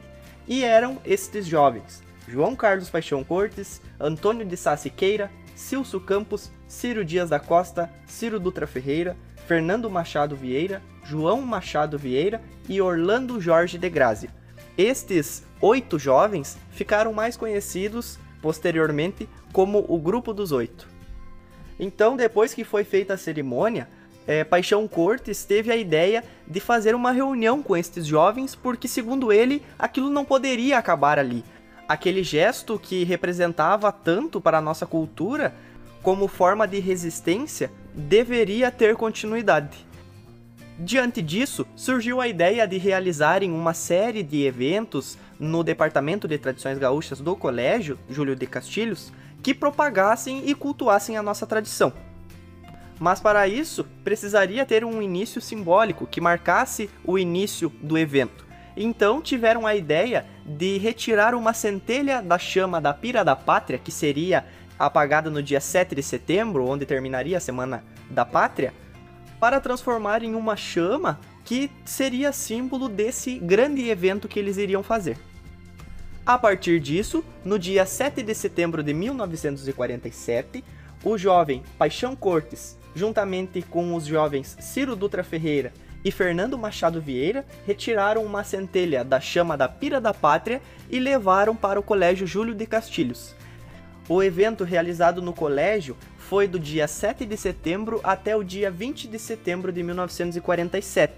e 0.46 0.62
eram 0.62 0.98
estes 1.02 1.46
jovens: 1.46 2.02
João 2.28 2.54
Carlos 2.54 2.90
Paixão 2.90 3.24
Cortes, 3.24 3.80
Antônio 3.98 4.44
de 4.44 4.54
Sá 4.54 4.76
Siqueira, 4.76 5.30
Cilso 5.56 5.98
Campos, 5.98 6.52
Ciro 6.68 7.02
Dias 7.02 7.30
da 7.30 7.40
Costa, 7.40 7.90
Ciro 8.06 8.38
Dutra 8.38 8.66
Ferreira, 8.66 9.16
Fernando 9.48 9.88
Machado 9.88 10.36
Vieira, 10.36 10.82
João 11.02 11.40
Machado 11.40 11.98
Vieira 11.98 12.42
e 12.68 12.80
Orlando 12.80 13.40
Jorge 13.40 13.78
de 13.78 13.88
Grazi. 13.88 14.28
Estes 14.76 15.42
oito 15.60 15.98
jovens 15.98 16.58
ficaram 16.72 17.12
mais 17.12 17.38
conhecidos 17.38 18.18
posteriormente 18.42 19.26
como 19.50 19.84
o 19.88 19.98
Grupo 19.98 20.34
dos 20.34 20.52
Oito. 20.52 20.86
Então, 21.80 22.16
depois 22.16 22.52
que 22.52 22.62
foi 22.62 22.84
feita 22.84 23.14
a 23.14 23.18
cerimônia, 23.18 23.88
é, 24.26 24.44
Paixão 24.44 24.86
Cortes 24.86 25.44
teve 25.44 25.72
a 25.72 25.76
ideia 25.76 26.22
de 26.46 26.60
fazer 26.60 26.94
uma 26.94 27.12
reunião 27.12 27.62
com 27.62 27.76
estes 27.76 28.06
jovens, 28.06 28.54
porque, 28.54 28.86
segundo 28.86 29.32
ele, 29.32 29.62
aquilo 29.78 30.10
não 30.10 30.24
poderia 30.24 30.76
acabar 30.76 31.18
ali 31.18 31.42
aquele 31.88 32.22
gesto 32.22 32.78
que 32.78 33.04
representava 33.04 33.90
tanto 33.92 34.40
para 34.40 34.58
a 34.58 34.62
nossa 34.62 34.86
cultura 34.86 35.54
como 36.02 36.28
forma 36.28 36.66
de 36.66 36.78
resistência 36.78 37.70
deveria 37.94 38.70
ter 38.70 38.96
continuidade. 38.96 39.86
Diante 40.78 41.22
disso, 41.22 41.66
surgiu 41.74 42.20
a 42.20 42.28
ideia 42.28 42.66
de 42.66 42.76
realizarem 42.76 43.50
uma 43.50 43.72
série 43.72 44.22
de 44.22 44.44
eventos 44.44 45.16
no 45.38 45.64
Departamento 45.64 46.28
de 46.28 46.36
Tradições 46.36 46.78
Gaúchas 46.78 47.20
do 47.20 47.34
Colégio 47.34 47.98
Júlio 48.10 48.36
de 48.36 48.46
Castilhos 48.46 49.10
que 49.42 49.54
propagassem 49.54 50.48
e 50.48 50.54
cultuassem 50.54 51.16
a 51.16 51.22
nossa 51.22 51.46
tradição. 51.46 51.92
Mas 52.98 53.20
para 53.20 53.46
isso, 53.48 53.84
precisaria 54.04 54.64
ter 54.64 54.84
um 54.84 55.02
início 55.02 55.40
simbólico 55.40 56.06
que 56.06 56.20
marcasse 56.20 56.90
o 57.04 57.18
início 57.18 57.70
do 57.82 57.98
evento. 57.98 58.45
Então 58.76 59.22
tiveram 59.22 59.66
a 59.66 59.74
ideia 59.74 60.26
de 60.44 60.76
retirar 60.76 61.34
uma 61.34 61.54
centelha 61.54 62.20
da 62.20 62.38
chama 62.38 62.80
da 62.80 62.92
Pira 62.92 63.24
da 63.24 63.34
Pátria, 63.34 63.78
que 63.78 63.90
seria 63.90 64.44
apagada 64.78 65.30
no 65.30 65.42
dia 65.42 65.60
7 65.60 65.94
de 65.94 66.02
setembro, 66.02 66.68
onde 66.68 66.84
terminaria 66.84 67.38
a 67.38 67.40
Semana 67.40 67.82
da 68.10 68.24
Pátria, 68.24 68.74
para 69.40 69.60
transformar 69.60 70.22
em 70.22 70.34
uma 70.34 70.56
chama 70.56 71.18
que 71.44 71.70
seria 71.84 72.32
símbolo 72.32 72.88
desse 72.88 73.38
grande 73.38 73.88
evento 73.88 74.28
que 74.28 74.38
eles 74.38 74.58
iriam 74.58 74.82
fazer. 74.82 75.16
A 76.26 76.36
partir 76.36 76.80
disso, 76.80 77.24
no 77.44 77.58
dia 77.58 77.86
7 77.86 78.22
de 78.22 78.34
setembro 78.34 78.82
de 78.82 78.92
1947, 78.92 80.64
o 81.04 81.16
jovem 81.16 81.62
Paixão 81.78 82.16
Cortes, 82.16 82.76
juntamente 82.94 83.62
com 83.62 83.94
os 83.94 84.04
jovens 84.04 84.56
Ciro 84.58 84.96
Dutra 84.96 85.22
Ferreira 85.22 85.72
e 86.06 86.10
Fernando 86.12 86.56
Machado 86.56 87.00
Vieira 87.00 87.44
retiraram 87.66 88.24
uma 88.24 88.44
centelha 88.44 89.02
da 89.02 89.18
chama 89.18 89.56
da 89.56 89.68
Pira 89.68 90.00
da 90.00 90.14
Pátria 90.14 90.62
e 90.88 91.00
levaram 91.00 91.56
para 91.56 91.80
o 91.80 91.82
Colégio 91.82 92.28
Júlio 92.28 92.54
de 92.54 92.64
Castilhos. 92.64 93.34
O 94.08 94.22
evento 94.22 94.62
realizado 94.62 95.20
no 95.20 95.32
colégio 95.32 95.96
foi 96.16 96.46
do 96.46 96.60
dia 96.60 96.86
7 96.86 97.26
de 97.26 97.36
setembro 97.36 98.00
até 98.04 98.36
o 98.36 98.44
dia 98.44 98.70
20 98.70 99.08
de 99.08 99.18
setembro 99.18 99.72
de 99.72 99.82
1947, 99.82 101.12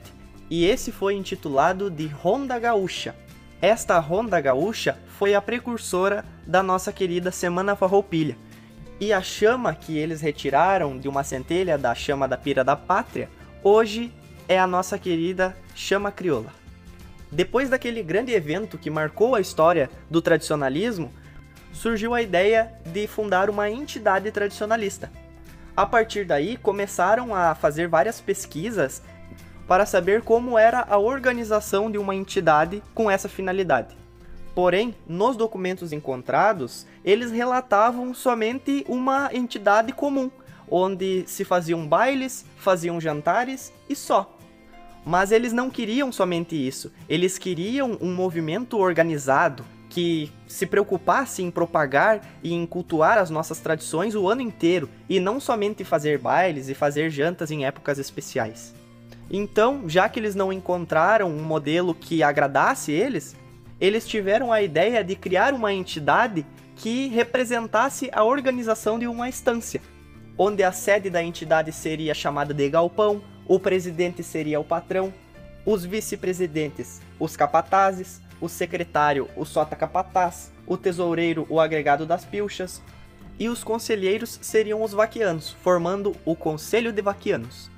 e 0.49 0.65
esse 0.65 0.91
foi 0.91 1.17
intitulado 1.17 1.91
de 1.91 2.07
Ronda 2.07 2.59
Gaúcha. 2.59 3.15
Esta 3.61 3.99
Ronda 3.99 4.41
Gaúcha 4.41 4.97
foi 5.19 5.35
a 5.35 5.43
precursora 5.43 6.25
da 6.47 6.63
nossa 6.63 6.91
querida 6.95 7.31
Semana 7.31 7.77
Farroupilha. 7.77 8.39
E 8.99 9.13
a 9.13 9.21
chama 9.21 9.75
que 9.75 9.99
eles 9.99 10.23
retiraram 10.23 10.99
de 10.99 11.11
uma 11.11 11.23
centelha 11.23 11.77
da 11.77 11.95
chama 11.95 12.27
da 12.27 12.39
pira 12.39 12.65
da 12.65 12.75
pátria, 12.75 13.29
hoje 13.63 14.15
é 14.49 14.59
a 14.59 14.67
nossa 14.67 14.99
querida 14.99 15.55
chama 15.75 16.11
crioula. 16.11 16.53
Depois 17.31 17.69
daquele 17.69 18.03
grande 18.03 18.33
evento 18.33 18.79
que 18.79 18.89
marcou 18.89 19.35
a 19.35 19.41
história 19.41 19.91
do 20.11 20.23
tradicionalismo, 20.23 21.13
surgiu 21.73 22.15
a 22.15 22.23
ideia 22.23 22.73
de 22.87 23.07
fundar 23.07 23.51
uma 23.51 23.69
entidade 23.69 24.31
tradicionalista. 24.33 25.13
A 25.77 25.85
partir 25.85 26.25
daí, 26.25 26.57
começaram 26.57 27.35
a 27.35 27.55
fazer 27.55 27.87
várias 27.87 28.21
pesquisas 28.21 29.03
para 29.69 29.85
saber 29.85 30.23
como 30.23 30.59
era 30.59 30.87
a 30.89 30.97
organização 30.97 31.91
de 31.91 31.99
uma 31.99 32.15
entidade 32.15 32.83
com 32.95 33.11
essa 33.11 33.29
finalidade. 33.29 33.95
Porém, 34.55 34.95
nos 35.07 35.37
documentos 35.37 35.93
encontrados, 35.93 36.87
eles 37.05 37.31
relatavam 37.31 38.13
somente 38.15 38.85
uma 38.89 39.29
entidade 39.33 39.93
comum, 39.93 40.31
onde 40.69 41.25
se 41.27 41.45
faziam 41.45 41.87
bailes, 41.87 42.45
faziam 42.57 43.01
jantares 43.01 43.73
e 43.89 43.95
só. 43.95 44.38
Mas 45.09 45.33
eles 45.33 45.55
não 45.55 45.71
queriam 45.71 46.13
somente 46.13 46.55
isso, 46.55 46.93
eles 47.09 47.39
queriam 47.39 47.97
um 47.99 48.15
movimento 48.15 48.77
organizado, 48.77 49.65
que 49.89 50.31
se 50.47 50.67
preocupasse 50.67 51.43
em 51.43 51.51
propagar 51.51 52.21
e 52.43 52.53
em 52.53 52.67
cultuar 52.67 53.17
as 53.17 53.31
nossas 53.31 53.59
tradições 53.59 54.15
o 54.15 54.29
ano 54.29 54.43
inteiro 54.43 54.87
e 55.09 55.19
não 55.19 55.41
somente 55.41 55.83
fazer 55.83 56.19
bailes 56.19 56.69
e 56.69 56.75
fazer 56.75 57.09
jantas 57.09 57.51
em 57.51 57.65
épocas 57.65 57.99
especiais. 57.99 58.75
Então, 59.31 59.89
já 59.89 60.11
que 60.11 60.21
eles 60.21 60.35
não 60.35 60.53
encontraram 60.53 61.31
um 61.31 61.43
modelo 61.43 61.95
que 61.95 62.23
agradasse 62.23 62.93
eles, 62.93 63.35
eles 63.81 64.07
tiveram 64.07 64.53
a 64.53 64.61
ideia 64.61 65.03
de 65.03 65.17
criar 65.17 65.55
uma 65.55 65.73
entidade 65.73 66.45
que 66.77 67.09
representasse 67.09 68.11
a 68.13 68.23
organização 68.25 68.99
de 68.99 69.07
uma 69.07 69.27
estância, 69.27 69.81
onde 70.37 70.63
a 70.63 70.71
sede 70.71 71.09
da 71.09 71.23
entidade 71.23 71.73
seria 71.73 72.13
chamada 72.13 72.53
de 72.53 72.69
galpão, 72.69 73.23
o 73.49 73.59
presidente 73.59 74.23
seria 74.23 74.61
o 74.61 74.65
patrão, 74.65 75.13
os 75.65 75.85
vice-presidentes, 75.85 77.01
os 77.19 77.35
capatazes, 77.35 78.21
o 78.41 78.49
secretário, 78.49 79.29
o 79.35 79.45
sota 79.45 79.75
capataz, 79.75 80.53
o 80.67 80.77
tesoureiro, 80.77 81.47
o 81.49 81.59
agregado 81.59 82.07
das 82.07 82.25
pilchas, 82.25 82.83
e 83.39 83.49
os 83.49 83.65
conselheiros 83.65 84.39
seriam 84.43 84.83
os 84.83 84.93
vaquianos, 84.93 85.51
formando 85.63 86.15
o 86.25 86.37
Conselho 86.37 86.93
de 86.93 87.01
Vaquianos. 87.01 87.71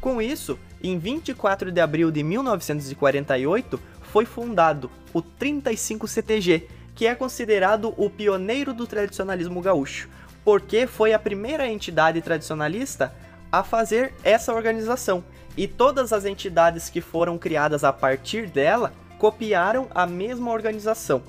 Com 0.00 0.20
isso, 0.20 0.58
em 0.82 0.98
24 0.98 1.72
de 1.72 1.80
abril 1.80 2.10
de 2.10 2.22
1948, 2.22 3.80
foi 4.02 4.26
fundado 4.26 4.90
o 5.12 5.22
35 5.22 6.06
CTG, 6.06 6.68
que 6.94 7.06
é 7.06 7.14
considerado 7.14 7.94
o 7.96 8.10
pioneiro 8.10 8.74
do 8.74 8.86
tradicionalismo 8.86 9.60
gaúcho, 9.60 10.08
porque 10.44 10.86
foi 10.86 11.12
a 11.12 11.18
primeira 11.18 11.66
entidade 11.68 12.20
tradicionalista 12.20 13.14
a 13.58 13.62
fazer 13.62 14.12
essa 14.22 14.52
organização, 14.52 15.22
e 15.56 15.68
todas 15.68 16.12
as 16.12 16.24
entidades 16.24 16.88
que 16.88 17.00
foram 17.00 17.38
criadas 17.38 17.84
a 17.84 17.92
partir 17.92 18.48
dela 18.48 18.92
copiaram 19.18 19.86
a 19.94 20.06
mesma 20.06 20.50
organização. 20.50 21.22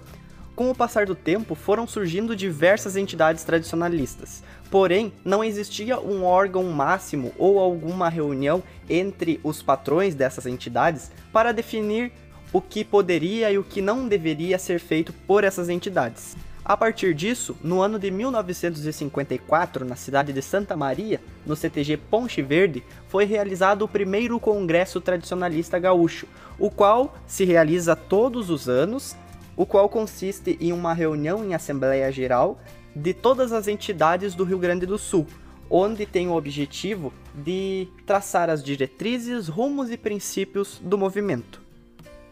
Com 0.56 0.72
o 0.72 0.76
passar 0.76 1.06
do 1.06 1.14
tempo, 1.14 1.54
foram 1.54 1.86
surgindo 1.86 2.36
diversas 2.36 2.96
entidades 2.96 3.44
tradicionalistas, 3.44 4.42
porém 4.72 5.14
não 5.24 5.44
existia 5.44 6.00
um 6.00 6.24
órgão 6.24 6.64
máximo 6.64 7.34
ou 7.38 7.60
alguma 7.60 8.10
reunião 8.10 8.64
entre 8.90 9.40
os 9.44 9.62
patrões 9.62 10.16
dessas 10.16 10.46
entidades 10.46 11.12
para 11.32 11.52
definir 11.52 12.12
o 12.54 12.62
que 12.62 12.86
poderia 12.86 13.52
e 13.52 13.58
o 13.58 13.64
que 13.64 13.82
não 13.82 14.08
deveria 14.08 14.58
ser 14.58 14.80
feito 14.80 15.12
por 15.28 15.44
essas 15.44 15.68
entidades. 15.68 16.38
A 16.68 16.76
partir 16.76 17.14
disso, 17.14 17.56
no 17.64 17.80
ano 17.80 18.00
de 18.00 18.10
1954, 18.10 19.86
na 19.86 19.96
cidade 19.96 20.34
de 20.34 20.42
Santa 20.42 20.76
Maria, 20.76 21.22
no 21.46 21.56
CTG 21.56 21.96
Ponte 21.96 22.42
Verde, 22.42 22.84
foi 23.08 23.24
realizado 23.24 23.84
o 23.84 23.88
primeiro 23.88 24.40
Congresso 24.40 25.00
Tradicionalista 25.00 25.78
Gaúcho, 25.78 26.26
o 26.58 26.72
qual 26.72 27.14
se 27.28 27.46
realiza 27.46 27.96
todos 27.96 28.50
os 28.50 28.68
anos, 28.68 29.16
o 29.56 29.64
qual 29.64 29.88
consiste 29.88 30.58
em 30.60 30.74
uma 30.74 30.92
reunião 30.92 31.46
em 31.46 31.54
Assembleia 31.54 32.12
Geral 32.12 32.60
de 32.96 33.14
todas 33.14 33.54
as 33.54 33.68
entidades 33.68 34.34
do 34.34 34.44
Rio 34.44 34.58
Grande 34.58 34.88
do 34.88 34.98
Sul, 34.98 35.28
onde 35.70 36.04
tem 36.04 36.28
o 36.28 36.36
objetivo 36.36 37.14
de 37.36 37.88
traçar 38.08 38.50
as 38.50 38.64
diretrizes, 38.64 39.48
rumos 39.48 39.92
e 39.92 39.98
princípios 39.98 40.82
do 40.84 40.98
movimento. 40.98 41.65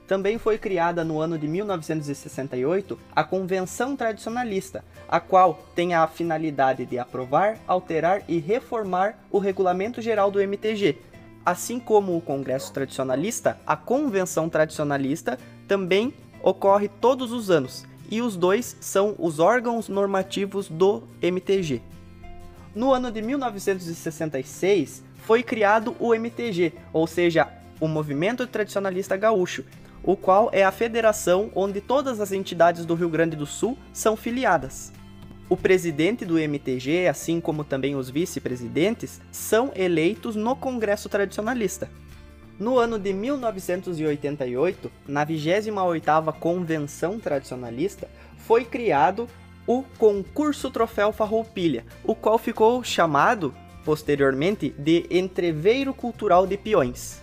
Também 0.07 0.37
foi 0.37 0.57
criada 0.57 1.03
no 1.03 1.19
ano 1.19 1.37
de 1.37 1.47
1968 1.47 2.99
a 3.15 3.23
Convenção 3.23 3.95
Tradicionalista, 3.95 4.83
a 5.07 5.19
qual 5.19 5.63
tem 5.73 5.93
a 5.93 6.05
finalidade 6.07 6.85
de 6.85 6.99
aprovar, 6.99 7.57
alterar 7.65 8.21
e 8.27 8.37
reformar 8.37 9.17
o 9.31 9.39
Regulamento 9.39 10.01
Geral 10.01 10.29
do 10.29 10.41
MTG. 10.41 10.97
Assim 11.45 11.79
como 11.79 12.15
o 12.15 12.21
Congresso 12.21 12.73
Tradicionalista, 12.73 13.57
a 13.65 13.75
Convenção 13.77 14.49
Tradicionalista 14.49 15.37
também 15.67 16.13
ocorre 16.41 16.89
todos 16.89 17.31
os 17.31 17.49
anos, 17.49 17.85
e 18.11 18.21
os 18.21 18.35
dois 18.35 18.75
são 18.81 19.15
os 19.17 19.39
órgãos 19.39 19.87
normativos 19.87 20.67
do 20.67 21.03
MTG. 21.21 21.81
No 22.75 22.93
ano 22.93 23.09
de 23.11 23.21
1966 23.21 25.03
foi 25.17 25.41
criado 25.41 25.95
o 25.99 26.13
MTG, 26.13 26.73
ou 26.91 27.07
seja, 27.07 27.47
o 27.79 27.87
Movimento 27.87 28.45
Tradicionalista 28.45 29.15
Gaúcho, 29.15 29.63
o 30.03 30.17
qual 30.17 30.49
é 30.51 30.63
a 30.63 30.71
federação 30.71 31.49
onde 31.55 31.79
todas 31.79 32.19
as 32.19 32.31
entidades 32.31 32.85
do 32.85 32.93
Rio 32.93 33.09
Grande 33.09 33.37
do 33.37 33.45
Sul 33.45 33.77
são 33.93 34.17
filiadas. 34.17 34.91
O 35.49 35.55
presidente 35.55 36.25
do 36.25 36.37
MTG, 36.37 37.07
assim 37.07 37.39
como 37.39 37.63
também 37.63 37.95
os 37.95 38.09
vice-presidentes, 38.09 39.21
são 39.31 39.71
eleitos 39.75 40.35
no 40.35 40.55
Congresso 40.55 41.07
Tradicionalista. 41.09 41.89
No 42.59 42.77
ano 42.77 42.99
de 42.99 43.13
1988, 43.13 44.91
na 45.07 45.25
28ª 45.25 46.33
Convenção 46.33 47.19
Tradicionalista, 47.19 48.07
foi 48.37 48.63
criado 48.65 49.27
o 49.65 49.83
Concurso 49.97 50.69
Troféu 50.69 51.11
Farroupilha, 51.11 51.85
o 52.03 52.13
qual 52.13 52.37
ficou 52.37 52.83
chamado, 52.83 53.53
posteriormente, 53.85 54.69
de 54.77 55.05
Entreveiro 55.09 55.93
Cultural 55.93 56.45
de 56.45 56.57
Peões. 56.57 57.21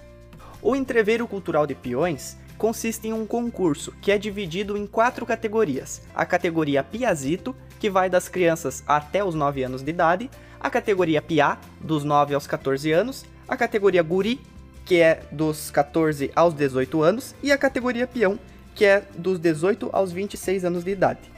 O 0.63 0.75
Entreveiro 0.75 1.27
Cultural 1.27 1.67
de 1.67 1.75
Peões 1.75 2.37
consiste 2.61 3.09
em 3.09 3.13
um 3.15 3.25
concurso 3.25 3.91
que 4.03 4.13
é 4.13 4.19
dividido 4.19 4.77
em 4.77 4.87
quatro 4.87 5.25
categorias: 5.25 6.03
a 6.15 6.27
categoria 6.27 6.85
Piazito, 6.85 7.57
que 7.81 7.89
vai 7.89 8.11
das 8.11 8.29
crianças 8.29 8.85
até 8.87 9.25
os 9.25 9.35
9 9.35 9.63
anos 9.63 9.83
de 9.83 9.91
idade, 9.91 10.31
a 10.61 10.69
categoria 10.69 11.23
Piá, 11.23 11.59
dos 11.81 12.05
9 12.05 12.35
aos 12.35 12.47
14 12.47 12.93
anos, 12.93 13.25
a 13.49 13.57
categoria 13.57 14.03
Guri, 14.03 14.39
que 14.85 15.01
é 15.01 15.23
dos 15.33 15.71
14 15.71 16.31
aos 16.37 16.53
18 16.53 17.03
anos, 17.03 17.35
e 17.43 17.51
a 17.51 17.57
categoria 17.57 18.07
Peão, 18.07 18.39
que 18.75 18.85
é 18.85 19.05
dos 19.17 19.39
18 19.39 19.89
aos 19.91 20.13
26 20.13 20.67
anos 20.67 20.85
de 20.85 20.91
idade. 20.91 21.33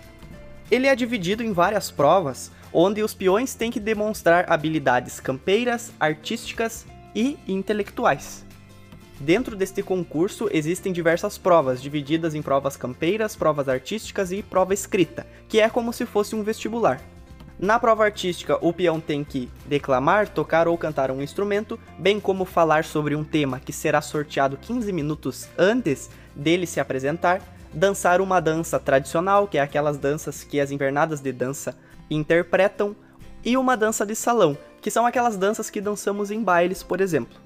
Ele 0.73 0.89
é 0.89 0.97
dividido 0.97 1.45
em 1.45 1.53
várias 1.53 1.89
provas, 1.89 2.51
onde 2.73 3.01
os 3.01 3.15
peões 3.15 3.55
têm 3.55 3.71
que 3.71 3.79
demonstrar 3.79 4.51
habilidades 4.51 5.21
campeiras, 5.21 5.93
artísticas 6.01 6.85
e 7.15 7.39
intelectuais. 7.47 8.45
Dentro 9.21 9.55
deste 9.55 9.83
concurso 9.83 10.49
existem 10.53 10.93
diversas 10.93 11.39
provas, 11.39 11.81
divididas 11.81 12.35
em 12.35 12.43
provas 12.43 12.77
campeiras, 12.77 13.37
provas 13.37 13.69
artísticas 13.69 14.33
e 14.33 14.43
prova 14.43 14.75
escrita, 14.75 15.27
que 15.49 15.61
é 15.61 15.69
como 15.69 15.93
se 15.93 16.05
fosse 16.05 16.35
um 16.35 16.43
vestibular. 16.43 17.01
Na 17.59 17.79
prova 17.79 18.05
artística, 18.05 18.59
o 18.61 18.73
peão 18.73 19.01
tem 19.01 19.23
que 19.23 19.49
declamar, 19.67 20.29
tocar 20.29 20.67
ou 20.67 20.77
cantar 20.77 21.13
um 21.13 21.23
instrumento, 21.23 21.79
bem 21.97 22.19
como 22.19 22.45
falar 22.45 22.85
sobre 22.85 23.15
um 23.15 23.23
tema 23.23 23.61
que 23.61 23.73
será 23.73 24.01
sorteado 24.01 24.57
15 24.57 24.93
minutos 24.93 25.49
antes 25.57 26.11
dele 26.35 26.67
se 26.67 26.81
apresentar, 26.81 27.41
dançar 27.73 28.21
uma 28.21 28.41
dança 28.41 28.81
tradicional, 28.81 29.47
que 29.47 29.59
é 29.59 29.61
aquelas 29.61 29.97
danças 29.97 30.43
que 30.43 30.59
as 30.59 30.73
invernadas 30.73 31.21
de 31.21 31.31
dança 31.31 31.77
interpretam, 32.11 32.97
e 33.45 33.57
uma 33.57 33.77
dança 33.77 34.05
de 34.05 34.15
salão, 34.15 34.57
que 34.81 34.91
são 34.91 35.07
aquelas 35.07 35.37
danças 35.37 35.71
que 35.71 35.81
dançamos 35.81 36.31
em 36.31 36.43
bailes, 36.43 36.83
por 36.83 37.01
exemplo. 37.01 37.39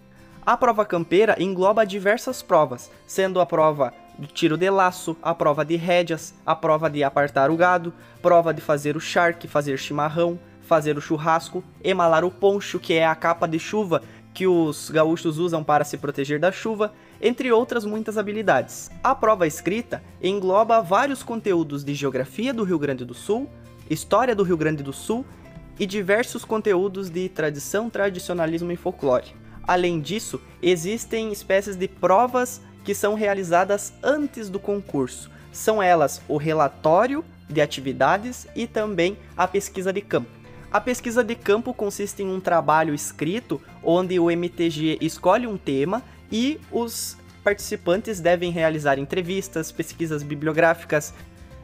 A 0.46 0.56
prova 0.56 0.84
campeira 0.84 1.34
engloba 1.42 1.84
diversas 1.84 2.40
provas, 2.40 2.88
sendo 3.04 3.40
a 3.40 3.46
prova 3.46 3.92
do 4.16 4.28
tiro 4.28 4.56
de 4.56 4.70
laço, 4.70 5.16
a 5.20 5.34
prova 5.34 5.64
de 5.64 5.74
rédeas, 5.74 6.32
a 6.46 6.54
prova 6.54 6.88
de 6.88 7.02
apartar 7.02 7.50
o 7.50 7.56
gado, 7.56 7.92
prova 8.22 8.54
de 8.54 8.60
fazer 8.60 8.96
o 8.96 9.00
charque, 9.00 9.48
fazer 9.48 9.76
chimarrão, 9.76 10.38
fazer 10.62 10.96
o 10.96 11.00
churrasco, 11.00 11.64
emalar 11.82 12.24
o 12.24 12.30
poncho, 12.30 12.78
que 12.78 12.94
é 12.94 13.04
a 13.04 13.16
capa 13.16 13.48
de 13.48 13.58
chuva 13.58 14.00
que 14.32 14.46
os 14.46 14.88
gaúchos 14.88 15.36
usam 15.36 15.64
para 15.64 15.84
se 15.84 15.98
proteger 15.98 16.38
da 16.38 16.52
chuva, 16.52 16.92
entre 17.20 17.50
outras 17.50 17.84
muitas 17.84 18.16
habilidades. 18.16 18.88
A 19.02 19.16
prova 19.16 19.48
escrita 19.48 20.00
engloba 20.22 20.80
vários 20.80 21.24
conteúdos 21.24 21.82
de 21.82 21.92
geografia 21.92 22.54
do 22.54 22.62
Rio 22.62 22.78
Grande 22.78 23.04
do 23.04 23.14
Sul, 23.14 23.50
história 23.90 24.32
do 24.32 24.44
Rio 24.44 24.56
Grande 24.56 24.84
do 24.84 24.92
Sul 24.92 25.26
e 25.76 25.84
diversos 25.84 26.44
conteúdos 26.44 27.10
de 27.10 27.28
tradição, 27.28 27.90
tradicionalismo 27.90 28.70
e 28.70 28.76
folclore. 28.76 29.34
Além 29.66 30.00
disso, 30.00 30.40
existem 30.62 31.32
espécies 31.32 31.76
de 31.76 31.88
provas 31.88 32.60
que 32.84 32.94
são 32.94 33.14
realizadas 33.14 33.92
antes 34.02 34.48
do 34.48 34.60
concurso. 34.60 35.30
São 35.50 35.82
elas 35.82 36.22
o 36.28 36.36
relatório 36.36 37.24
de 37.48 37.60
atividades 37.60 38.46
e 38.54 38.66
também 38.66 39.16
a 39.36 39.48
pesquisa 39.48 39.92
de 39.92 40.00
campo. 40.00 40.30
A 40.70 40.80
pesquisa 40.80 41.24
de 41.24 41.34
campo 41.34 41.72
consiste 41.72 42.22
em 42.22 42.28
um 42.28 42.40
trabalho 42.40 42.94
escrito 42.94 43.60
onde 43.82 44.18
o 44.20 44.30
MTG 44.30 44.98
escolhe 45.00 45.46
um 45.46 45.56
tema 45.56 46.02
e 46.30 46.60
os 46.70 47.16
participantes 47.42 48.20
devem 48.20 48.50
realizar 48.50 48.98
entrevistas, 48.98 49.72
pesquisas 49.72 50.22
bibliográficas. 50.22 51.14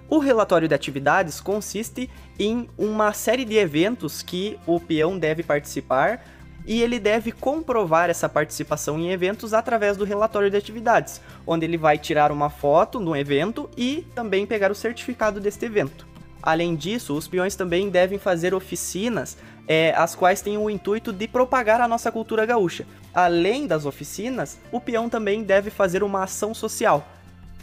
O 0.09 0.19
relatório 0.19 0.69
de 0.69 0.75
atividades 0.75 1.41
consiste 1.41 2.09
em 2.39 2.69
uma 2.79 3.13
série 3.13 3.45
de 3.45 3.57
eventos 3.57 4.23
que 4.23 4.59
o 4.67 4.79
peão 4.79 5.19
deve 5.19 5.43
participar 5.43 6.25
e 6.67 6.81
ele 6.83 6.99
deve 6.99 7.33
comprovar 7.33 8.11
essa 8.11 8.29
participação 8.29 8.99
em 8.99 9.11
eventos 9.11 9.53
através 9.53 9.97
do 9.97 10.05
relatório 10.05 10.51
de 10.51 10.57
atividades, 10.57 11.21
onde 11.47 11.65
ele 11.65 11.77
vai 11.77 11.99
tirar 11.99 12.31
uma 12.31 12.51
foto 12.51 13.01
no 13.01 13.17
evento 13.17 13.69
e 13.77 14.07
também 14.15 14.47
pegar 14.47 14.71
o 14.71 14.75
certificado 14.75 15.41
deste 15.41 15.65
evento. 15.65 16.07
Além 16.43 16.75
disso, 16.75 17.17
os 17.17 17.29
peões 17.29 17.55
também 17.55 17.89
devem 17.89 18.19
fazer 18.19 18.53
oficinas, 18.53 19.37
é, 19.69 19.95
as 19.97 20.15
quais 20.17 20.43
têm 20.43 20.59
o 20.59 20.69
intuito 20.69 21.13
de 21.13 21.29
propagar 21.29 21.81
a 21.81 21.87
nossa 21.87 22.11
cultura 22.11 22.45
gaúcha. 22.45 22.85
Além 23.15 23.67
das 23.67 23.87
oficinas, 23.87 24.59
o 24.73 24.81
peão 24.81 25.09
também 25.09 25.45
deve 25.45 25.71
fazer 25.71 26.03
uma 26.03 26.25
ação 26.25 26.53
social, 26.53 27.07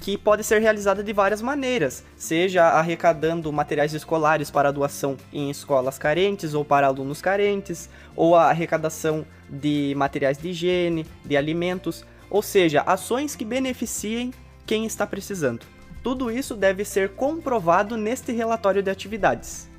que 0.01 0.18
pode 0.18 0.44
ser 0.44 0.62
realizada 0.62 1.03
de 1.03 1.12
várias 1.12 1.41
maneiras, 1.41 2.03
seja 2.15 2.63
arrecadando 2.70 3.51
materiais 3.51 3.94
escolares 3.94 4.50
para 4.50 4.72
doação 4.72 5.18
em 5.32 5.50
escolas 5.50 5.98
carentes 5.98 6.53
ou 6.53 6.63
para 6.63 6.88
alunos 6.88 7.22
carentes, 7.22 7.89
ou 8.15 8.36
a 8.36 8.50
arrecadação 8.50 9.25
de 9.50 9.94
materiais 9.98 10.38
de 10.38 10.50
higiene, 10.50 11.06
de 11.25 11.36
alimentos, 11.36 12.06
ou 12.29 12.41
seja, 12.41 12.82
ações 12.82 13.36
que 13.36 13.44
beneficiem 13.44 14.34
quem 14.65 14.86
está 14.86 15.06
precisando. 15.06 15.65
Tudo 16.01 16.32
isso 16.32 16.56
deve 16.56 16.86
ser 16.86 17.10
comprovado 17.10 17.98
neste 17.98 18.32
relatório 18.32 18.82
de 18.82 18.89
atividades. 18.89 19.70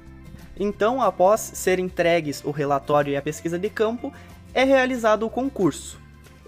Então, 0.59 1.00
após 1.00 1.41
ser 1.41 1.79
entregues 1.79 2.45
o 2.45 2.50
relatório 2.50 3.12
e 3.12 3.17
a 3.17 3.23
pesquisa 3.23 3.59
de 3.59 3.71
campo, 3.71 4.12
é 4.53 4.65
realizado 4.65 5.25
o 5.25 5.31
concurso. 5.31 5.99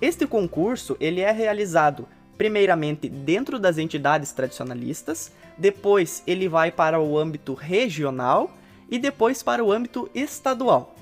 Este 0.01 0.27
concurso 0.27 0.97
ele 1.01 1.21
é 1.21 1.31
realizado 1.31 2.07
primeiramente 2.37 3.09
dentro 3.09 3.59
das 3.59 3.79
entidades 3.79 4.33
tradicionalistas, 4.33 5.33
depois 5.57 6.23
ele 6.27 6.49
vai 6.49 6.71
para 6.71 7.01
o 7.01 7.19
âmbito 7.19 7.55
regional 7.55 8.51
e 8.91 8.99
depois 8.99 9.43
para 9.43 9.65
o 9.65 9.73
âmbito 9.73 10.11
estadual. 10.15 10.97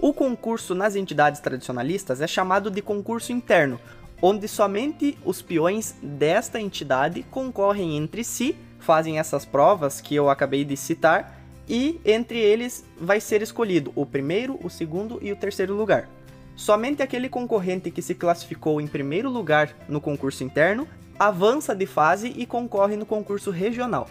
O 0.00 0.12
concurso 0.12 0.74
nas 0.74 0.96
entidades 0.96 1.40
tradicionalistas 1.40 2.20
é 2.20 2.26
chamado 2.26 2.70
de 2.70 2.82
concurso 2.82 3.32
interno, 3.32 3.80
onde 4.20 4.48
somente 4.48 5.18
os 5.24 5.40
peões 5.40 5.94
desta 6.02 6.60
entidade 6.60 7.22
concorrem 7.30 7.96
entre 7.96 8.24
si, 8.24 8.56
fazem 8.80 9.18
essas 9.18 9.44
provas 9.44 10.00
que 10.00 10.14
eu 10.14 10.28
acabei 10.28 10.64
de 10.64 10.76
citar, 10.76 11.40
e 11.68 11.98
entre 12.04 12.38
eles 12.38 12.84
vai 13.00 13.20
ser 13.20 13.40
escolhido 13.40 13.92
o 13.94 14.04
primeiro, 14.04 14.58
o 14.62 14.68
segundo 14.68 15.18
e 15.22 15.32
o 15.32 15.36
terceiro 15.36 15.74
lugar. 15.74 16.08
Somente 16.56 17.02
aquele 17.02 17.28
concorrente 17.28 17.90
que 17.90 18.02
se 18.02 18.14
classificou 18.14 18.80
em 18.80 18.86
primeiro 18.86 19.28
lugar 19.28 19.74
no 19.88 20.00
concurso 20.00 20.44
interno 20.44 20.86
avança 21.18 21.74
de 21.74 21.86
fase 21.86 22.32
e 22.36 22.46
concorre 22.46 22.96
no 22.96 23.06
concurso 23.06 23.50
regional. 23.50 24.08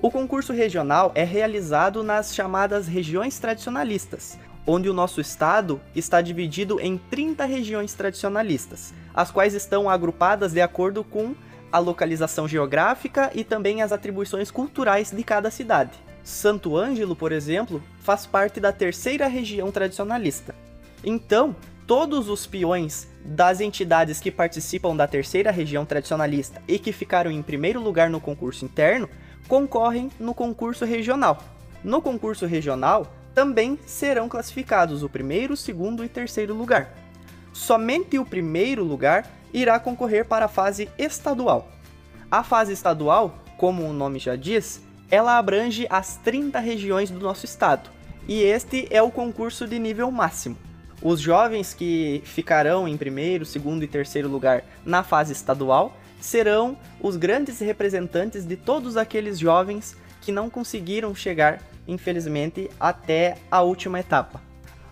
O 0.00 0.10
concurso 0.10 0.52
regional 0.52 1.12
é 1.14 1.22
realizado 1.22 2.02
nas 2.02 2.34
chamadas 2.34 2.88
regiões 2.88 3.38
tradicionalistas, 3.38 4.38
onde 4.66 4.88
o 4.88 4.92
nosso 4.92 5.20
estado 5.20 5.80
está 5.94 6.20
dividido 6.20 6.80
em 6.80 6.98
30 6.98 7.44
regiões 7.44 7.94
tradicionalistas, 7.94 8.92
as 9.14 9.30
quais 9.30 9.54
estão 9.54 9.88
agrupadas 9.88 10.52
de 10.52 10.60
acordo 10.60 11.04
com 11.04 11.34
a 11.70 11.78
localização 11.78 12.48
geográfica 12.48 13.30
e 13.34 13.44
também 13.44 13.80
as 13.80 13.92
atribuições 13.92 14.50
culturais 14.50 15.10
de 15.10 15.22
cada 15.22 15.50
cidade. 15.50 15.92
Santo 16.22 16.76
Ângelo, 16.76 17.16
por 17.16 17.32
exemplo, 17.32 17.82
faz 18.00 18.26
parte 18.26 18.60
da 18.60 18.72
terceira 18.72 19.26
região 19.26 19.70
tradicionalista. 19.70 20.54
Então, 21.04 21.56
todos 21.86 22.28
os 22.28 22.46
peões 22.46 23.08
das 23.24 23.60
entidades 23.60 24.20
que 24.20 24.30
participam 24.30 24.96
da 24.96 25.06
terceira 25.06 25.50
região 25.50 25.84
tradicionalista 25.84 26.62
e 26.66 26.78
que 26.78 26.92
ficaram 26.92 27.30
em 27.30 27.42
primeiro 27.42 27.80
lugar 27.80 28.10
no 28.10 28.20
concurso 28.20 28.64
interno 28.64 29.08
concorrem 29.48 30.10
no 30.18 30.34
concurso 30.34 30.84
regional. 30.84 31.42
No 31.82 32.00
concurso 32.00 32.46
regional 32.46 33.12
também 33.34 33.78
serão 33.86 34.28
classificados 34.28 35.02
o 35.02 35.08
primeiro, 35.08 35.56
segundo 35.56 36.04
e 36.04 36.08
terceiro 36.08 36.54
lugar. 36.54 36.94
Somente 37.52 38.18
o 38.18 38.24
primeiro 38.24 38.84
lugar 38.84 39.26
irá 39.52 39.78
concorrer 39.78 40.24
para 40.24 40.46
a 40.46 40.48
fase 40.48 40.88
estadual. 40.98 41.68
A 42.30 42.42
fase 42.42 42.72
estadual, 42.72 43.38
como 43.58 43.84
o 43.84 43.92
nome 43.92 44.18
já 44.18 44.36
diz, 44.36 44.82
ela 45.10 45.36
abrange 45.36 45.86
as 45.90 46.16
30 46.16 46.58
regiões 46.58 47.10
do 47.10 47.20
nosso 47.20 47.44
estado, 47.44 47.90
e 48.26 48.40
este 48.40 48.86
é 48.90 49.02
o 49.02 49.10
concurso 49.10 49.66
de 49.66 49.78
nível 49.78 50.10
máximo. 50.10 50.56
Os 51.02 51.20
jovens 51.20 51.74
que 51.74 52.22
ficarão 52.24 52.86
em 52.86 52.96
primeiro, 52.96 53.44
segundo 53.44 53.82
e 53.82 53.88
terceiro 53.88 54.28
lugar 54.28 54.62
na 54.86 55.02
fase 55.02 55.32
estadual 55.32 55.96
serão 56.20 56.76
os 57.00 57.16
grandes 57.16 57.58
representantes 57.58 58.44
de 58.44 58.56
todos 58.56 58.96
aqueles 58.96 59.36
jovens 59.36 59.96
que 60.20 60.30
não 60.30 60.48
conseguiram 60.48 61.12
chegar, 61.12 61.60
infelizmente, 61.88 62.70
até 62.78 63.36
a 63.50 63.62
última 63.62 63.98
etapa. 63.98 64.40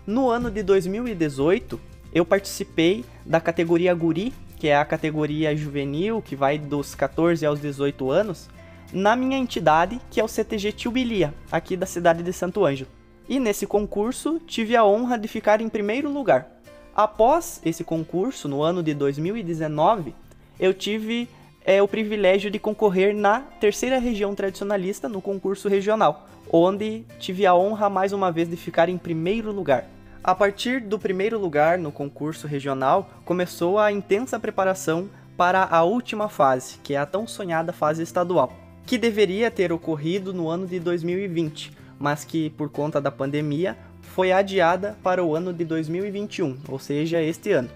No 0.05 0.29
ano 0.29 0.51
de 0.51 0.61
2018, 0.61 1.79
eu 2.13 2.25
participei 2.25 3.05
da 3.25 3.39
categoria 3.39 3.93
Guri, 3.93 4.33
que 4.57 4.67
é 4.67 4.75
a 4.75 4.83
categoria 4.83 5.55
juvenil, 5.55 6.21
que 6.21 6.35
vai 6.35 6.59
dos 6.59 6.93
14 6.93 7.45
aos 7.45 7.61
18 7.61 8.11
anos, 8.11 8.49
na 8.91 9.15
minha 9.15 9.37
entidade, 9.37 10.01
que 10.09 10.19
é 10.19 10.23
o 10.23 10.27
CTG 10.27 10.73
Tilbilia, 10.73 11.33
aqui 11.49 11.77
da 11.77 11.85
cidade 11.85 12.21
de 12.21 12.33
Santo 12.33 12.65
Ângelo 12.65 13.00
e 13.31 13.39
nesse 13.39 13.65
concurso 13.65 14.41
tive 14.45 14.75
a 14.75 14.83
honra 14.83 15.17
de 15.17 15.25
ficar 15.25 15.61
em 15.61 15.69
primeiro 15.69 16.11
lugar. 16.11 16.51
Após 16.93 17.61
esse 17.63 17.81
concurso, 17.81 18.49
no 18.49 18.61
ano 18.61 18.83
de 18.83 18.93
2019, 18.93 20.13
eu 20.59 20.73
tive 20.73 21.29
é, 21.63 21.81
o 21.81 21.87
privilégio 21.87 22.51
de 22.51 22.59
concorrer 22.59 23.15
na 23.15 23.39
terceira 23.39 23.99
região 23.99 24.35
tradicionalista 24.35 25.07
no 25.07 25.21
concurso 25.21 25.69
regional, 25.69 26.27
onde 26.51 27.05
tive 27.19 27.45
a 27.45 27.55
honra 27.55 27.89
mais 27.89 28.11
uma 28.11 28.33
vez 28.33 28.49
de 28.49 28.57
ficar 28.57 28.89
em 28.89 28.97
primeiro 28.97 29.49
lugar. 29.53 29.85
A 30.21 30.35
partir 30.35 30.81
do 30.81 30.99
primeiro 30.99 31.39
lugar 31.39 31.77
no 31.77 31.89
concurso 31.89 32.47
regional, 32.47 33.09
começou 33.23 33.79
a 33.79 33.93
intensa 33.93 34.37
preparação 34.41 35.09
para 35.37 35.63
a 35.71 35.83
última 35.83 36.27
fase, 36.27 36.79
que 36.83 36.95
é 36.95 36.97
a 36.97 37.05
tão 37.05 37.25
sonhada 37.25 37.71
fase 37.71 38.03
estadual, 38.03 38.51
que 38.85 38.97
deveria 38.97 39.49
ter 39.49 39.71
ocorrido 39.71 40.33
no 40.33 40.49
ano 40.49 40.67
de 40.67 40.81
2020, 40.81 41.79
mas 42.01 42.25
que 42.25 42.49
por 42.49 42.69
conta 42.69 42.99
da 42.99 43.11
pandemia 43.11 43.77
foi 44.01 44.31
adiada 44.31 44.97
para 45.03 45.23
o 45.23 45.35
ano 45.35 45.53
de 45.53 45.63
2021, 45.63 46.57
ou 46.67 46.79
seja, 46.79 47.21
este 47.21 47.51
ano. 47.51 47.69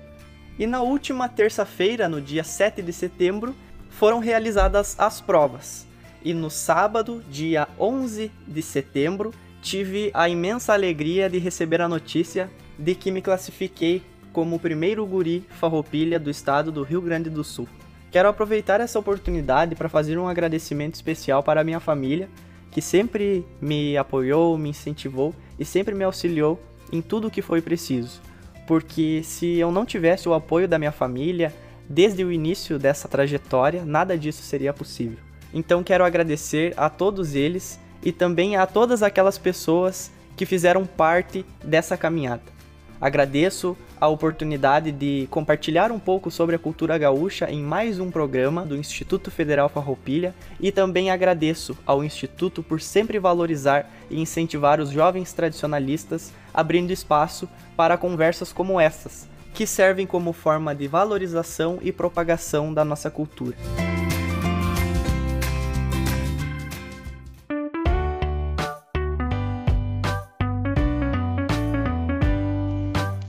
E 0.57 0.65
na 0.65 0.81
última 0.81 1.29
terça-feira, 1.29 2.09
no 2.09 2.19
dia 2.19 2.43
7 2.43 2.81
de 2.81 2.91
setembro, 2.91 3.55
foram 3.89 4.19
realizadas 4.19 4.95
as 4.97 5.21
provas. 5.21 5.85
E 6.23 6.33
no 6.33 6.49
sábado, 6.49 7.23
dia 7.29 7.67
11 7.79 8.31
de 8.47 8.61
setembro, 8.61 9.31
tive 9.61 10.09
a 10.13 10.27
imensa 10.27 10.73
alegria 10.73 11.29
de 11.29 11.37
receber 11.37 11.81
a 11.81 11.87
notícia 11.87 12.49
de 12.79 12.95
que 12.95 13.11
me 13.11 13.21
classifiquei 13.21 14.01
como 14.33 14.55
o 14.55 14.59
primeiro 14.59 15.05
guri 15.05 15.45
farroupilha 15.59 16.19
do 16.19 16.29
estado 16.29 16.71
do 16.71 16.83
Rio 16.83 17.01
Grande 17.01 17.29
do 17.29 17.43
Sul. 17.43 17.67
Quero 18.11 18.29
aproveitar 18.29 18.81
essa 18.81 18.97
oportunidade 18.97 19.75
para 19.75 19.89
fazer 19.89 20.17
um 20.17 20.27
agradecimento 20.27 20.95
especial 20.95 21.43
para 21.43 21.63
minha 21.63 21.79
família, 21.79 22.29
que 22.75 22.81
sempre 22.81 23.47
me 23.61 23.95
apoiou, 23.95 24.57
me 24.57 24.71
incentivou 24.71 25.33
e 25.57 25.63
sempre 25.63 25.95
me 25.95 26.03
auxiliou 26.03 26.61
em 26.91 27.01
tudo 27.01 27.29
o 27.29 27.31
que 27.31 27.41
foi 27.41 27.61
preciso. 27.61 28.19
Porque 28.67 29.21
se 29.23 29.55
eu 29.55 29.71
não 29.71 29.85
tivesse 29.85 30.27
o 30.27 30.33
apoio 30.33 30.67
da 30.67 30.77
minha 30.77 30.91
família 30.91 31.53
desde 31.87 32.21
o 32.25 32.33
início 32.33 32.77
dessa 32.77 33.07
trajetória, 33.07 33.85
nada 33.85 34.17
disso 34.17 34.41
seria 34.41 34.73
possível. 34.73 35.17
Então 35.53 35.85
quero 35.85 36.03
agradecer 36.03 36.73
a 36.75 36.89
todos 36.89 37.33
eles 37.33 37.79
e 38.03 38.11
também 38.11 38.57
a 38.57 38.65
todas 38.65 39.01
aquelas 39.01 39.37
pessoas 39.37 40.11
que 40.35 40.45
fizeram 40.45 40.85
parte 40.85 41.45
dessa 41.63 41.95
caminhada. 41.95 42.54
Agradeço 42.99 43.77
a 43.99 44.07
oportunidade 44.07 44.91
de 44.91 45.27
compartilhar 45.29 45.91
um 45.91 45.99
pouco 45.99 46.31
sobre 46.31 46.55
a 46.55 46.59
cultura 46.59 46.97
gaúcha 46.97 47.49
em 47.49 47.61
mais 47.61 47.99
um 47.99 48.09
programa 48.09 48.65
do 48.65 48.75
Instituto 48.75 49.29
Federal 49.29 49.67
Farroupilha 49.67 50.33
e 50.59 50.71
também 50.71 51.11
agradeço 51.11 51.77
ao 51.85 52.03
Instituto 52.03 52.63
por 52.63 52.79
sempre 52.81 53.19
valorizar 53.19 53.91
e 54.09 54.19
incentivar 54.19 54.79
os 54.79 54.89
jovens 54.89 55.33
tradicionalistas, 55.33 56.31
abrindo 56.53 56.91
espaço 56.91 57.49
para 57.75 57.97
conversas 57.97 58.53
como 58.53 58.79
essas, 58.79 59.27
que 59.53 59.67
servem 59.67 60.07
como 60.07 60.31
forma 60.31 60.73
de 60.73 60.87
valorização 60.87 61.79
e 61.81 61.91
propagação 61.91 62.73
da 62.73 62.85
nossa 62.85 63.09
cultura. 63.09 63.55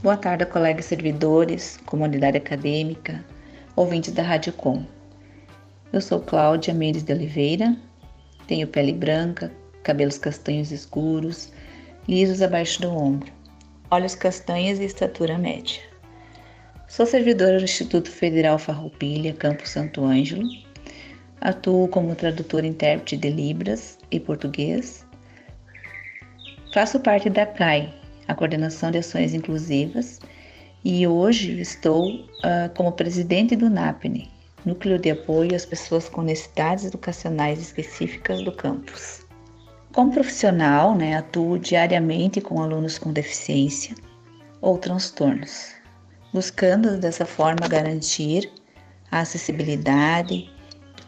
Boa 0.07 0.15
tarde, 0.15 0.45
colegas 0.45 0.85
servidores, 0.85 1.81
comunidade 1.85 2.37
acadêmica, 2.37 3.21
ouvintes 3.75 4.13
da 4.13 4.23
Rádio 4.23 4.53
Com. 4.53 4.85
Eu 5.91 5.99
sou 5.99 6.21
Cláudia 6.21 6.73
Mendes 6.73 7.03
de 7.03 7.11
Oliveira, 7.11 7.75
tenho 8.47 8.69
pele 8.69 8.93
branca, 8.93 9.51
cabelos 9.83 10.17
castanhos 10.17 10.71
escuros, 10.71 11.51
lisos 12.07 12.41
abaixo 12.41 12.81
do 12.81 12.89
ombro, 12.89 13.29
olhos 13.91 14.15
castanhos 14.15 14.79
e 14.79 14.85
estatura 14.85 15.37
média. 15.37 15.81
Sou 16.87 17.05
servidora 17.05 17.57
do 17.57 17.65
Instituto 17.65 18.09
Federal 18.09 18.57
Farroupilha, 18.57 19.33
Campo 19.33 19.67
Santo 19.67 20.05
Ângelo. 20.05 20.47
Atuo 21.41 21.89
como 21.89 22.15
tradutora 22.15 22.65
e 22.65 22.69
intérprete 22.69 23.17
de 23.17 23.29
Libras 23.29 23.97
e 24.09 24.21
Português. 24.21 25.05
Faço 26.73 26.97
parte 26.97 27.29
da 27.29 27.45
CAI, 27.45 27.93
a 28.27 28.35
Coordenação 28.35 28.91
de 28.91 28.97
Ações 28.97 29.33
Inclusivas, 29.33 30.19
e 30.83 31.07
hoje 31.07 31.59
estou 31.59 32.09
uh, 32.09 32.69
como 32.75 32.91
presidente 32.91 33.55
do 33.55 33.69
NAPNE, 33.69 34.29
Núcleo 34.65 34.99
de 34.99 35.11
Apoio 35.11 35.55
às 35.55 35.65
Pessoas 35.65 36.09
com 36.09 36.21
Necessidades 36.21 36.85
Educacionais 36.85 37.59
Específicas 37.59 38.43
do 38.43 38.51
campus. 38.51 39.25
Como 39.93 40.11
profissional, 40.11 40.95
né, 40.95 41.15
atuo 41.15 41.57
diariamente 41.57 42.41
com 42.41 42.61
alunos 42.61 42.97
com 42.97 43.11
deficiência 43.11 43.95
ou 44.61 44.77
transtornos, 44.77 45.71
buscando 46.33 46.97
dessa 46.97 47.25
forma 47.25 47.67
garantir 47.67 48.51
a 49.09 49.21
acessibilidade, 49.21 50.51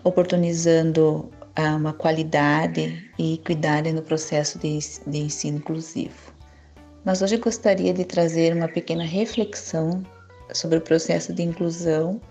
oportunizando 0.04 1.30
ah, 1.56 1.76
uma 1.76 1.94
qualidade 1.94 3.12
e 3.18 3.36
equidade 3.36 3.92
no 3.92 4.02
processo 4.02 4.58
de, 4.58 4.80
de 5.06 5.18
ensino 5.18 5.58
inclusivo. 5.58 6.29
Mas 7.10 7.24
hoje 7.24 7.38
gostaria 7.38 7.92
de 7.92 8.06
trazer 8.06 8.56
uma 8.56 8.68
pequena 8.68 9.04
reflexão 9.04 10.04
sobre 10.54 10.78
o 10.78 10.82
processo 10.82 11.34
de 11.34 11.42
inclusão 11.42 12.22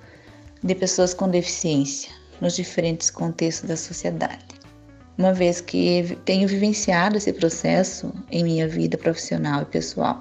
de 0.63 0.73
pessoas 0.73 1.13
com 1.13 1.29
deficiência 1.29 2.13
nos 2.41 2.55
diferentes 2.55 3.11
contextos 3.11 3.69
da 3.69 3.77
sociedade. 3.77 4.47
Uma 5.19 5.35
vez 5.35 5.61
que 5.61 6.17
tenho 6.25 6.47
vivenciado 6.47 7.17
esse 7.17 7.33
processo 7.33 8.13
em 8.31 8.45
minha 8.45 8.69
vida 8.69 8.97
profissional 8.97 9.63
e 9.63 9.65
pessoal. 9.65 10.21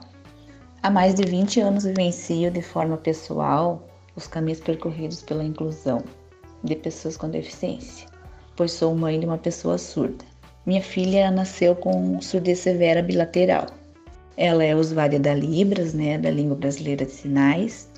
Há 0.81 0.89
mais 0.89 1.13
de 1.13 1.23
20 1.23 1.61
anos 1.61 1.83
vivencio 1.83 2.49
de 2.49 2.63
forma 2.63 2.97
pessoal 2.97 3.87
os 4.15 4.25
caminhos 4.25 4.59
percorridos 4.59 5.21
pela 5.21 5.43
inclusão 5.43 6.03
de 6.63 6.75
pessoas 6.75 7.15
com 7.15 7.29
deficiência, 7.29 8.07
pois 8.55 8.71
sou 8.71 8.95
mãe 8.95 9.19
de 9.19 9.27
uma 9.27 9.37
pessoa 9.37 9.77
surda. 9.77 10.25
Minha 10.65 10.81
filha 10.81 11.29
nasceu 11.29 11.75
com 11.75 12.19
surdez 12.19 12.57
severa 12.57 13.03
bilateral. 13.03 13.67
Ela 14.37 14.63
é 14.63 14.75
usuária 14.75 15.19
da 15.19 15.33
Libras, 15.33 15.93
né, 15.93 16.17
da 16.17 16.29
língua 16.29 16.55
brasileira 16.55 17.05
de 17.05 17.11
sinais, 17.11 17.89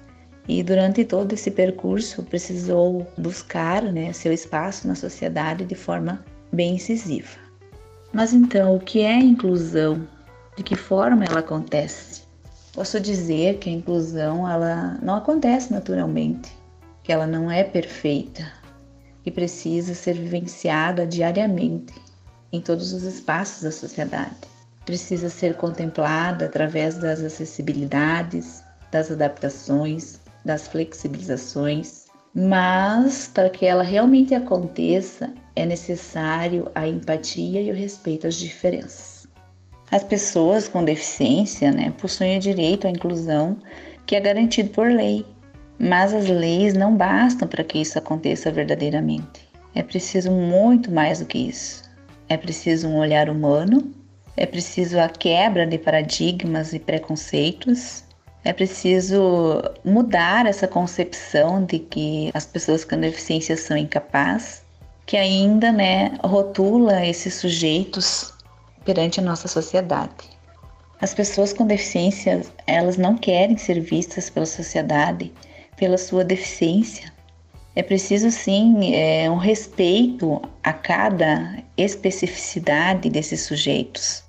e 0.47 0.63
durante 0.63 1.05
todo 1.05 1.33
esse 1.33 1.51
percurso 1.51 2.23
precisou 2.23 3.05
buscar 3.17 3.83
né, 3.83 4.11
seu 4.13 4.33
espaço 4.33 4.87
na 4.87 4.95
sociedade 4.95 5.65
de 5.65 5.75
forma 5.75 6.25
bem 6.51 6.75
incisiva. 6.75 7.37
Mas 8.11 8.33
então, 8.33 8.75
o 8.75 8.79
que 8.79 9.01
é 9.01 9.19
inclusão? 9.19 10.07
De 10.57 10.63
que 10.63 10.75
forma 10.75 11.23
ela 11.25 11.41
acontece? 11.41 12.23
Posso 12.73 12.99
dizer 12.99 13.57
que 13.57 13.69
a 13.69 13.73
inclusão 13.73 14.49
ela 14.49 14.97
não 15.01 15.15
acontece 15.15 15.71
naturalmente, 15.71 16.51
que 17.03 17.11
ela 17.11 17.27
não 17.27 17.51
é 17.51 17.63
perfeita 17.63 18.51
e 19.25 19.29
precisa 19.29 19.93
ser 19.93 20.13
vivenciada 20.13 21.05
diariamente 21.05 21.93
em 22.51 22.59
todos 22.59 22.93
os 22.93 23.03
espaços 23.03 23.63
da 23.63 23.71
sociedade. 23.71 24.58
Precisa 24.89 25.29
ser 25.29 25.53
contemplada 25.53 26.45
através 26.45 26.97
das 26.97 27.21
acessibilidades, 27.21 28.63
das 28.91 29.11
adaptações, 29.11 30.19
das 30.43 30.67
flexibilizações, 30.67 32.05
mas 32.33 33.29
para 33.31 33.51
que 33.51 33.67
ela 33.67 33.83
realmente 33.83 34.33
aconteça, 34.33 35.31
é 35.55 35.63
necessário 35.63 36.71
a 36.73 36.87
empatia 36.87 37.61
e 37.61 37.69
o 37.69 37.75
respeito 37.75 38.25
às 38.25 38.33
diferenças. 38.33 39.27
As 39.91 40.03
pessoas 40.03 40.67
com 40.67 40.83
deficiência 40.83 41.71
né, 41.71 41.93
possuem 42.01 42.37
o 42.37 42.41
direito 42.41 42.87
à 42.87 42.89
inclusão 42.89 43.59
que 44.07 44.15
é 44.15 44.19
garantido 44.19 44.71
por 44.71 44.89
lei, 44.89 45.23
mas 45.77 46.15
as 46.15 46.27
leis 46.27 46.73
não 46.73 46.97
bastam 46.97 47.47
para 47.47 47.63
que 47.63 47.77
isso 47.77 47.99
aconteça 47.99 48.51
verdadeiramente. 48.51 49.47
É 49.75 49.83
preciso 49.83 50.31
muito 50.31 50.91
mais 50.91 51.19
do 51.19 51.27
que 51.27 51.37
isso. 51.37 51.87
É 52.27 52.35
preciso 52.35 52.87
um 52.87 52.97
olhar 52.97 53.29
humano, 53.29 53.98
é 54.39 54.45
preciso 54.45 54.97
a 54.97 55.09
quebra 55.09 55.67
de 55.67 55.77
paradigmas 55.77 56.71
e 56.71 56.79
preconceitos, 56.79 58.05
é 58.45 58.53
preciso 58.53 59.61
mudar 59.83 60.45
essa 60.45 60.65
concepção 60.65 61.65
de 61.65 61.79
que 61.79 62.31
as 62.33 62.45
pessoas 62.45 62.85
com 62.85 62.97
deficiência 62.97 63.57
são 63.57 63.75
incapazes, 63.75 64.63
que 65.05 65.17
ainda 65.17 65.73
né, 65.73 66.17
rotula 66.23 67.05
esses 67.05 67.33
sujeitos 67.33 68.33
perante 68.85 69.19
a 69.19 69.23
nossa 69.23 69.49
sociedade. 69.49 70.29
As 71.01 71.13
pessoas 71.13 71.51
com 71.51 71.67
deficiência, 71.67 72.41
elas 72.65 72.95
não 72.95 73.17
querem 73.17 73.57
ser 73.57 73.81
vistas 73.81 74.29
pela 74.29 74.45
sociedade 74.45 75.33
pela 75.75 75.97
sua 75.97 76.23
deficiência. 76.23 77.11
É 77.75 77.83
preciso 77.83 78.31
sim 78.31 78.93
é, 78.93 79.29
um 79.29 79.37
respeito 79.37 80.41
a 80.63 80.73
cada 80.73 81.61
especificidade 81.77 83.09
desses 83.09 83.41
sujeitos, 83.41 84.28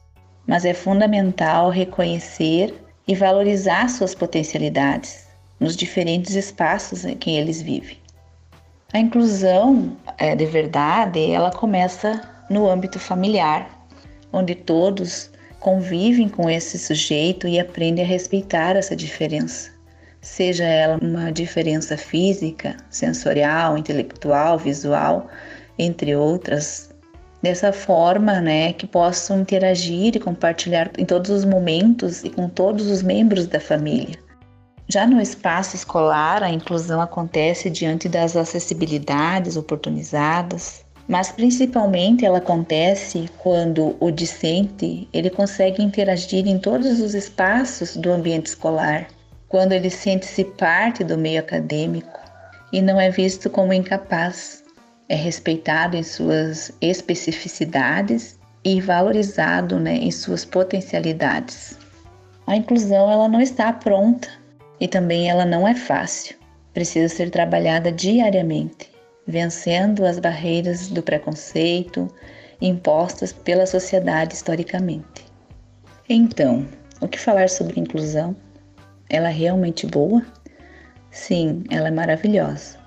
mas 0.51 0.65
é 0.65 0.75
fundamental 0.75 1.71
reconhecer 1.71 2.75
e 3.07 3.15
valorizar 3.15 3.89
suas 3.89 4.17
potencialidades 4.17 5.29
nos 5.61 5.77
diferentes 5.77 6.35
espaços 6.35 7.05
em 7.05 7.17
que 7.17 7.31
eles 7.31 7.63
vivem. 7.63 7.97
A 8.93 8.99
inclusão 8.99 9.97
é, 10.19 10.35
de 10.35 10.47
verdade, 10.47 11.31
ela 11.31 11.53
começa 11.53 12.21
no 12.51 12.69
âmbito 12.69 12.99
familiar, 12.99 13.71
onde 14.33 14.57
todos 14.57 15.31
convivem 15.61 16.29
com 16.29 16.51
esse 16.51 16.81
sujeito 16.81 17.47
e 17.47 17.61
aprendem 17.61 18.05
a 18.05 18.09
respeitar 18.09 18.75
essa 18.75 18.97
diferença, 18.97 19.71
seja 20.21 20.65
ela 20.65 20.99
uma 21.01 21.31
diferença 21.31 21.97
física, 21.97 22.77
sensorial, 22.91 23.79
intelectual, 23.79 24.59
visual, 24.59 25.29
entre 25.79 26.17
outras, 26.17 26.90
dessa 27.43 27.73
forma, 27.73 28.41
né, 28.41 28.73
que 28.73 28.87
possam 28.87 29.41
interagir 29.41 30.17
e 30.17 30.21
compartilhar 30.21 30.91
em 30.99 31.05
todos 31.05 31.31
os 31.31 31.45
momentos 31.45 32.23
e 32.23 32.31
com 32.31 32.49
todos 32.49 32.87
os 32.87 33.03
membros 33.03 33.47
da 33.47 33.61
família. 33.61 34.19
Já 34.89 35.07
no 35.07 35.21
espaço 35.21 35.77
escolar, 35.77 36.43
a 36.43 36.51
inclusão 36.51 37.01
acontece 37.01 37.71
diante 37.71 38.09
das 38.09 38.37
acessibilidades 38.37 39.57
oportunizadas, 39.57 40.85
mas 41.07 41.31
principalmente 41.31 42.25
ela 42.25 42.39
acontece 42.39 43.29
quando 43.39 43.97
o 44.01 44.11
discente 44.11 45.09
ele 45.13 45.31
consegue 45.31 45.83
interagir 45.83 46.47
em 46.47 46.59
todos 46.59 47.01
os 47.01 47.15
espaços 47.15 47.97
do 47.97 48.11
ambiente 48.13 48.47
escolar, 48.47 49.07
quando 49.49 49.73
ele 49.73 49.91
sente-se 49.91 50.45
parte 50.45 51.03
do 51.03 51.17
meio 51.17 51.41
acadêmico 51.41 52.21
e 52.73 52.81
não 52.81 53.01
é 53.01 53.11
visto 53.11 53.51
como 53.51 53.73
incapaz, 53.73 54.63
é 55.11 55.17
respeitado 55.17 55.97
em 55.97 56.05
suas 56.05 56.71
especificidades 56.81 58.39
e 58.65 58.81
valorizado 58.81 59.81
né, 59.81 59.97
em 59.97 60.11
suas 60.13 60.45
potencialidades. 60.45 61.77
A 62.47 62.55
inclusão 62.55 63.11
ela 63.11 63.27
não 63.27 63.41
está 63.41 63.73
pronta 63.73 64.29
e 64.79 64.87
também 64.87 65.29
ela 65.29 65.45
não 65.45 65.67
é 65.67 65.75
fácil. 65.75 66.37
Precisa 66.73 67.13
ser 67.13 67.29
trabalhada 67.29 67.91
diariamente, 67.91 68.89
vencendo 69.27 70.07
as 70.07 70.21
barreiras 70.21 70.87
do 70.87 71.03
preconceito 71.03 72.07
impostas 72.61 73.33
pela 73.33 73.67
sociedade 73.67 74.35
historicamente. 74.35 75.27
Então, 76.09 76.65
o 77.01 77.09
que 77.09 77.19
falar 77.19 77.49
sobre 77.49 77.81
inclusão? 77.81 78.37
Ela 79.09 79.31
é 79.31 79.33
realmente 79.33 79.89
boa? 79.89 80.25
Sim, 81.11 81.65
ela 81.69 81.89
é 81.89 81.91
maravilhosa, 81.91 82.79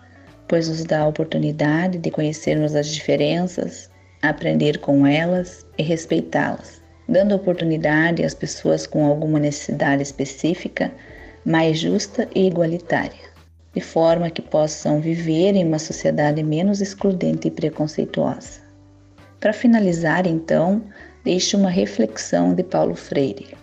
pois 0.47 0.67
nos 0.67 0.83
dá 0.83 1.01
a 1.01 1.07
oportunidade 1.07 1.97
de 1.97 2.11
conhecermos 2.11 2.75
as 2.75 2.87
diferenças, 2.87 3.89
aprender 4.21 4.79
com 4.79 5.05
elas 5.05 5.65
e 5.77 5.83
respeitá-las, 5.83 6.81
dando 7.07 7.35
oportunidade 7.35 8.23
às 8.23 8.33
pessoas 8.33 8.87
com 8.87 9.05
alguma 9.05 9.39
necessidade 9.39 10.01
específica 10.01 10.91
mais 11.45 11.79
justa 11.79 12.27
e 12.33 12.47
igualitária, 12.47 13.33
de 13.73 13.81
forma 13.81 14.29
que 14.29 14.41
possam 14.41 15.01
viver 15.01 15.55
em 15.55 15.65
uma 15.65 15.79
sociedade 15.79 16.41
menos 16.41 16.81
excludente 16.81 17.47
e 17.47 17.51
preconceituosa. 17.51 18.61
Para 19.39 19.51
finalizar, 19.51 20.25
então, 20.25 20.81
deixo 21.23 21.57
uma 21.57 21.69
reflexão 21.69 22.53
de 22.53 22.63
Paulo 22.63 22.95
Freire. 22.95 23.57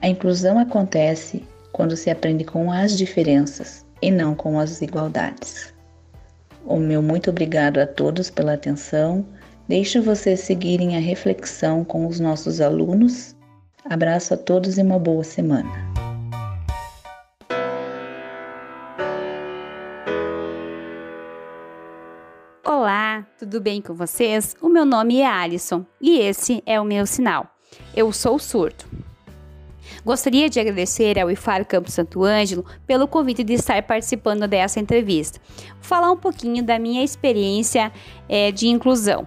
A 0.00 0.08
inclusão 0.08 0.58
acontece 0.58 1.46
quando 1.70 1.96
se 1.96 2.10
aprende 2.10 2.44
com 2.44 2.72
as 2.72 2.96
diferenças 2.96 3.84
e 4.00 4.10
não 4.10 4.34
com 4.34 4.58
as 4.58 4.80
igualdades. 4.80 5.71
O 6.64 6.78
meu 6.78 7.02
muito 7.02 7.30
obrigado 7.30 7.78
a 7.78 7.86
todos 7.86 8.30
pela 8.30 8.54
atenção. 8.54 9.26
Deixo 9.68 10.00
vocês 10.00 10.40
seguirem 10.40 10.96
a 10.96 11.00
reflexão 11.00 11.84
com 11.84 12.06
os 12.06 12.20
nossos 12.20 12.60
alunos. 12.60 13.36
Abraço 13.84 14.34
a 14.34 14.36
todos 14.36 14.78
e 14.78 14.82
uma 14.82 14.98
boa 14.98 15.24
semana. 15.24 15.70
Olá, 22.64 23.26
tudo 23.38 23.60
bem 23.60 23.82
com 23.82 23.94
vocês? 23.94 24.54
O 24.60 24.68
meu 24.68 24.84
nome 24.84 25.18
é 25.18 25.26
Alison 25.26 25.84
e 26.00 26.20
esse 26.20 26.62
é 26.64 26.80
o 26.80 26.84
meu 26.84 27.06
sinal. 27.06 27.46
Eu 27.94 28.12
sou 28.12 28.38
surdo. 28.38 29.01
Gostaria 30.04 30.50
de 30.50 30.58
agradecer 30.58 31.16
ao 31.18 31.30
IFAR 31.30 31.64
Campo 31.64 31.90
Santo 31.90 32.24
Ângelo 32.24 32.64
pelo 32.86 33.06
convite 33.06 33.44
de 33.44 33.52
estar 33.52 33.80
participando 33.84 34.48
dessa 34.48 34.80
entrevista. 34.80 35.40
Vou 35.74 35.82
falar 35.82 36.10
um 36.10 36.16
pouquinho 36.16 36.62
da 36.62 36.76
minha 36.76 37.04
experiência 37.04 37.92
é, 38.28 38.50
de 38.50 38.66
inclusão. 38.66 39.26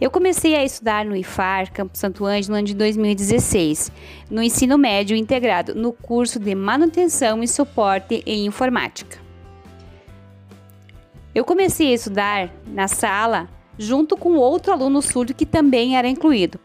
Eu 0.00 0.12
comecei 0.12 0.54
a 0.54 0.62
estudar 0.62 1.04
no 1.04 1.16
IFAR 1.16 1.72
Campo 1.72 1.98
Santo 1.98 2.24
Ângelo 2.24 2.52
no 2.52 2.58
ano 2.58 2.66
de 2.68 2.74
2016, 2.74 3.90
no 4.30 4.40
ensino 4.40 4.78
médio 4.78 5.16
integrado, 5.16 5.74
no 5.74 5.92
curso 5.92 6.38
de 6.38 6.54
manutenção 6.54 7.42
e 7.42 7.48
suporte 7.48 8.22
em 8.24 8.46
informática. 8.46 9.18
Eu 11.34 11.44
comecei 11.44 11.90
a 11.90 11.94
estudar 11.94 12.54
na 12.68 12.86
sala 12.86 13.48
junto 13.76 14.16
com 14.16 14.36
outro 14.36 14.72
aluno 14.72 15.02
surdo 15.02 15.34
que 15.34 15.44
também 15.44 15.96
era 15.96 16.08
incluído. 16.08 16.60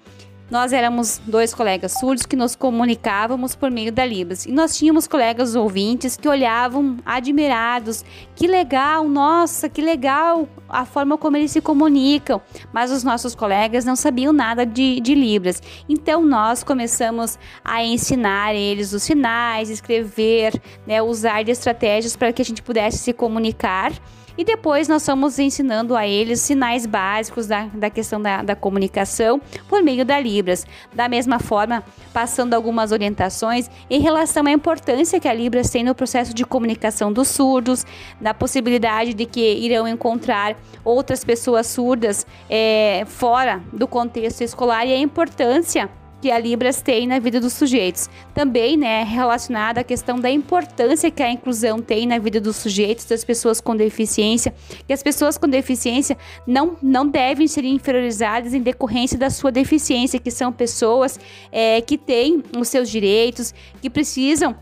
Nós 0.53 0.71
éramos 0.71 1.19
dois 1.25 1.51
colegas 1.51 1.93
surdos 1.93 2.27
que 2.27 2.35
nos 2.35 2.55
comunicávamos 2.55 3.55
por 3.55 3.71
meio 3.71 3.91
da 3.91 4.05
Libras. 4.05 4.45
E 4.45 4.51
nós 4.51 4.77
tínhamos 4.77 5.07
colegas 5.07 5.55
ouvintes 5.55 6.15
que 6.15 6.27
olhavam 6.27 6.97
admirados. 7.03 8.05
Que 8.35 8.45
legal, 8.45 9.09
nossa, 9.09 9.67
que 9.67 9.81
legal 9.81 10.47
a 10.69 10.85
forma 10.85 11.17
como 11.17 11.37
eles 11.37 11.49
se 11.49 11.59
comunicam. 11.59 12.39
Mas 12.71 12.91
os 12.91 13.03
nossos 13.03 13.33
colegas 13.33 13.83
não 13.83 13.95
sabiam 13.95 14.31
nada 14.31 14.63
de, 14.63 14.99
de 14.99 15.15
Libras. 15.15 15.59
Então 15.89 16.23
nós 16.23 16.63
começamos 16.63 17.39
a 17.65 17.83
ensinar 17.83 18.53
eles 18.53 18.93
os 18.93 19.01
sinais, 19.01 19.71
escrever, 19.71 20.61
né, 20.85 21.01
usar 21.01 21.41
de 21.41 21.49
estratégias 21.49 22.15
para 22.15 22.31
que 22.31 22.43
a 22.43 22.45
gente 22.45 22.61
pudesse 22.61 22.99
se 22.99 23.11
comunicar 23.11 23.91
e 24.37 24.43
depois 24.43 24.87
nós 24.87 25.01
estamos 25.01 25.37
ensinando 25.39 25.95
a 25.95 26.07
eles 26.07 26.39
sinais 26.39 26.85
básicos 26.85 27.47
da, 27.47 27.65
da 27.73 27.89
questão 27.89 28.21
da, 28.21 28.41
da 28.41 28.55
comunicação 28.55 29.39
por 29.67 29.81
meio 29.83 30.03
da 30.03 30.19
Libras. 30.19 30.65
Da 30.93 31.07
mesma 31.07 31.39
forma, 31.39 31.83
passando 32.13 32.53
algumas 32.53 32.91
orientações 32.91 33.69
em 33.89 33.99
relação 33.99 34.45
à 34.47 34.51
importância 34.51 35.19
que 35.19 35.27
a 35.27 35.33
Libras 35.33 35.69
tem 35.69 35.83
no 35.83 35.95
processo 35.95 36.33
de 36.33 36.45
comunicação 36.45 37.11
dos 37.11 37.27
surdos, 37.27 37.85
da 38.19 38.33
possibilidade 38.33 39.13
de 39.13 39.25
que 39.25 39.53
irão 39.55 39.87
encontrar 39.87 40.55
outras 40.83 41.23
pessoas 41.23 41.67
surdas 41.67 42.25
é, 42.49 43.03
fora 43.07 43.61
do 43.71 43.87
contexto 43.87 44.41
escolar 44.41 44.85
e 44.85 44.93
a 44.93 44.97
importância 44.97 45.89
que 46.23 46.31
a 46.31 46.39
Libras 46.39 46.81
tem 46.81 47.05
na 47.05 47.19
vida 47.19 47.37
dos 47.37 47.51
sujeitos. 47.51 48.09
Também, 48.33 48.77
né, 48.77 49.03
relacionada 49.03 49.81
à 49.81 49.83
questão 49.83 50.17
da 50.17 50.31
importância 50.31 51.11
que 51.11 51.21
a 51.21 51.29
inclusão 51.29 51.81
tem 51.81 52.07
na 52.07 52.17
vida 52.17 52.39
dos 52.39 52.55
sujeitos, 52.55 53.03
das 53.03 53.25
pessoas 53.25 53.59
com 53.59 53.75
deficiência, 53.75 54.55
que 54.87 54.93
as 54.93 55.03
pessoas 55.03 55.37
com 55.37 55.49
deficiência 55.49 56.17
não, 56.47 56.77
não 56.81 57.05
devem 57.05 57.45
ser 57.45 57.65
inferiorizadas 57.65 58.53
em 58.53 58.61
decorrência 58.61 59.19
da 59.19 59.29
sua 59.29 59.51
deficiência, 59.51 60.17
que 60.17 60.31
são 60.31 60.53
pessoas 60.53 61.19
é, 61.51 61.81
que 61.81 61.97
têm 61.97 62.41
os 62.57 62.69
seus 62.69 62.89
direitos, 62.89 63.53
que 63.81 63.89
precisam 63.89 64.55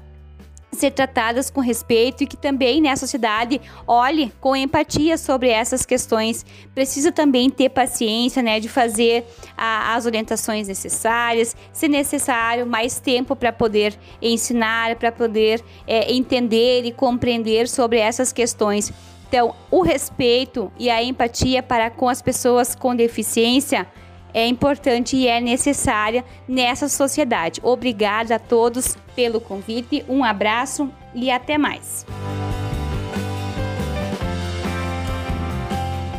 ser 0.71 0.91
tratadas 0.91 1.49
com 1.49 1.59
respeito 1.59 2.23
e 2.23 2.27
que 2.27 2.37
também 2.37 2.81
né, 2.81 2.89
a 2.89 2.95
sociedade 2.95 3.59
olhe 3.85 4.31
com 4.39 4.55
empatia 4.55 5.17
sobre 5.17 5.49
essas 5.49 5.85
questões. 5.85 6.45
Precisa 6.73 7.11
também 7.11 7.49
ter 7.49 7.69
paciência 7.69 8.41
né, 8.41 8.59
de 8.59 8.69
fazer 8.69 9.25
a, 9.57 9.95
as 9.95 10.05
orientações 10.05 10.67
necessárias, 10.67 11.55
se 11.73 11.87
necessário, 11.87 12.65
mais 12.65 12.99
tempo 12.99 13.35
para 13.35 13.51
poder 13.51 13.97
ensinar, 14.21 14.95
para 14.95 15.11
poder 15.11 15.63
é, 15.85 16.11
entender 16.13 16.85
e 16.85 16.91
compreender 16.91 17.67
sobre 17.67 17.99
essas 17.99 18.31
questões. 18.31 18.91
Então, 19.27 19.55
o 19.69 19.81
respeito 19.81 20.71
e 20.77 20.89
a 20.89 21.01
empatia 21.01 21.63
para 21.63 21.89
com 21.89 22.09
as 22.09 22.21
pessoas 22.21 22.75
com 22.75 22.95
deficiência 22.95 23.87
é 24.33 24.47
importante 24.47 25.15
e 25.15 25.27
é 25.27 25.39
necessária 25.39 26.23
nessa 26.47 26.87
sociedade. 26.87 27.59
Obrigada 27.63 28.35
a 28.35 28.39
todos 28.39 28.97
pelo 29.15 29.41
convite, 29.41 30.05
um 30.07 30.23
abraço 30.23 30.91
e 31.13 31.29
até 31.29 31.57
mais. 31.57 32.05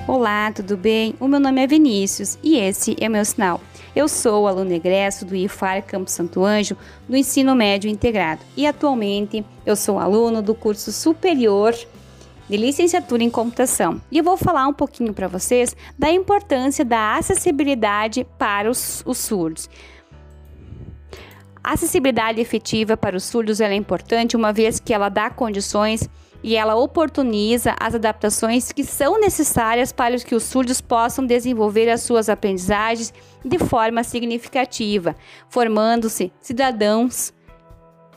Olá, 0.07 0.53
tudo 0.53 0.77
bem? 0.77 1.15
O 1.19 1.27
meu 1.27 1.41
nome 1.41 1.63
é 1.63 1.67
Vinícius 1.67 2.39
e 2.43 2.57
esse 2.57 2.97
é 3.01 3.09
meu 3.09 3.25
sinal. 3.25 3.61
Eu 3.95 4.09
sou 4.09 4.49
aluno 4.49 4.73
egresso 4.73 5.25
do 5.25 5.37
IFAR 5.37 5.83
Campo 5.85 6.11
Santo 6.11 6.45
Anjo 6.45 6.77
do 7.09 7.17
ensino 7.17 7.55
médio 7.55 7.91
integrado 7.91 8.41
e 8.57 8.67
atualmente 8.67 9.45
eu 9.65 9.77
sou 9.77 9.99
aluno 9.99 10.43
do 10.43 10.55
curso 10.55 10.91
superior 10.91 11.75
de 12.53 12.59
licenciatura 12.59 13.25
em 13.25 13.31
computação. 13.31 13.99
E 14.11 14.19
eu 14.19 14.25
vou 14.25 14.37
falar 14.37 14.69
um 14.69 14.75
pouquinho 14.75 15.15
para 15.15 15.27
vocês 15.27 15.75
da 15.99 16.13
importância 16.13 16.85
da 16.85 17.17
acessibilidade 17.17 18.27
para 18.37 18.71
os, 18.71 19.03
os 19.07 19.17
surdos. 19.17 19.71
A 21.65 21.73
acessibilidade 21.73 22.43
efetiva 22.43 22.95
para 22.95 23.17
os 23.17 23.25
surdos 23.25 23.59
é 23.59 23.75
importante 23.75 24.37
uma 24.37 24.53
vez 24.53 24.79
que 24.79 24.93
ela 24.93 25.09
dá 25.09 25.31
condições 25.31 26.07
e 26.43 26.55
ela 26.55 26.75
oportuniza 26.75 27.75
as 27.81 27.95
adaptações 27.95 28.71
que 28.71 28.85
são 28.85 29.19
necessárias 29.19 29.91
para 29.91 30.19
que 30.19 30.35
os 30.35 30.43
surdos 30.43 30.79
possam 30.79 31.25
desenvolver 31.25 31.89
as 31.89 32.03
suas 32.03 32.29
aprendizagens 32.29 33.15
de 33.43 33.59
forma 33.59 34.05
significativa, 34.05 35.17
formando-se 35.49 36.31
cidadãos 36.39 37.33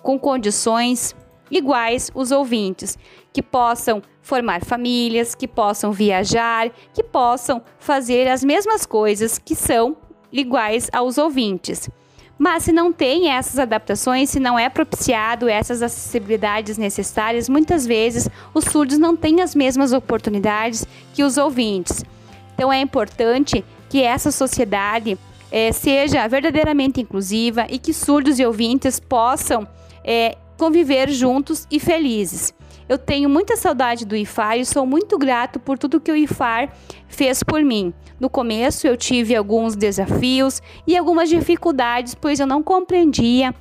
com 0.03 0.19
condições 0.19 1.15
iguais 1.49 2.11
os 2.13 2.31
ouvintes, 2.31 2.97
que 3.35 3.41
possam 3.41 4.01
formar 4.21 4.63
famílias, 4.63 5.35
que 5.35 5.45
possam 5.45 5.91
viajar, 5.91 6.71
que 6.93 7.03
possam 7.03 7.61
fazer 7.77 8.29
as 8.29 8.45
mesmas 8.45 8.85
coisas 8.85 9.37
que 9.37 9.53
são 9.53 9.97
iguais 10.31 10.89
aos 10.93 11.17
ouvintes. 11.17 11.89
Mas 12.37 12.63
se 12.63 12.71
não 12.71 12.93
tem 12.93 13.29
essas 13.29 13.59
adaptações, 13.59 14.29
se 14.29 14.39
não 14.39 14.57
é 14.57 14.69
propiciado 14.69 15.49
essas 15.49 15.81
acessibilidades 15.81 16.77
necessárias, 16.77 17.49
muitas 17.49 17.85
vezes 17.85 18.29
os 18.53 18.63
surdos 18.63 18.97
não 18.97 19.17
têm 19.17 19.41
as 19.41 19.53
mesmas 19.53 19.91
oportunidades 19.91 20.85
que 21.13 21.21
os 21.21 21.37
ouvintes. 21.37 22.05
Então 22.53 22.71
é 22.71 22.79
importante 22.79 23.65
que 23.89 24.01
essa 24.01 24.31
sociedade 24.31 25.19
é, 25.51 25.73
seja 25.73 26.25
verdadeiramente 26.25 27.01
inclusiva 27.01 27.67
e 27.69 27.77
que 27.77 27.91
surdos 27.91 28.39
e 28.39 28.45
ouvintes 28.45 28.97
possam 28.97 29.67
é, 30.05 30.37
conviver 30.57 31.09
juntos 31.09 31.67
e 31.69 31.81
felizes. 31.81 32.53
Eu 32.87 32.97
tenho 32.97 33.27
muita 33.27 33.55
saudade 33.55 34.05
do 34.05 34.15
IFAR 34.15 34.59
e 34.59 34.65
sou 34.65 34.85
muito 34.85 35.17
grato 35.17 35.59
por 35.59 35.77
tudo 35.77 35.99
que 35.99 36.11
o 36.11 36.15
IFAR 36.15 36.71
fez 37.07 37.41
por 37.41 37.63
mim. 37.63 37.93
No 38.19 38.29
começo 38.29 38.85
eu 38.85 38.95
tive 38.95 39.35
alguns 39.35 39.75
desafios 39.75 40.61
e 40.85 40.95
algumas 40.95 41.29
dificuldades, 41.29 42.13
pois 42.13 42.39
eu 42.39 42.45
não 42.45 42.61
compreendia 42.61 43.55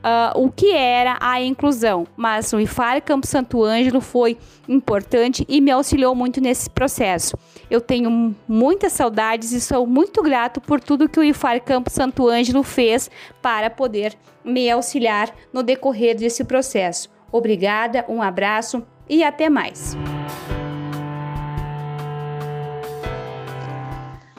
uh, 0.00 0.40
o 0.42 0.50
que 0.50 0.72
era 0.72 1.18
a 1.20 1.42
inclusão, 1.42 2.06
mas 2.16 2.52
o 2.52 2.60
IFAR 2.60 3.02
Campo 3.02 3.26
Santo 3.26 3.62
Ângelo 3.62 4.00
foi 4.00 4.38
importante 4.68 5.44
e 5.48 5.60
me 5.60 5.70
auxiliou 5.70 6.14
muito 6.14 6.40
nesse 6.40 6.68
processo. 6.70 7.36
Eu 7.70 7.80
tenho 7.80 8.34
muitas 8.48 8.94
saudades 8.94 9.52
e 9.52 9.60
sou 9.60 9.86
muito 9.86 10.22
grato 10.22 10.60
por 10.60 10.80
tudo 10.80 11.08
que 11.08 11.20
o 11.20 11.24
IFAR 11.24 11.62
Campo 11.62 11.90
Santo 11.90 12.28
Ângelo 12.28 12.62
fez 12.62 13.10
para 13.42 13.68
poder 13.68 14.16
me 14.42 14.70
auxiliar 14.70 15.34
no 15.52 15.62
decorrer 15.62 16.16
desse 16.16 16.44
processo. 16.44 17.19
Obrigada, 17.32 18.04
um 18.08 18.20
abraço 18.20 18.84
e 19.08 19.22
até 19.22 19.48
mais. 19.48 19.96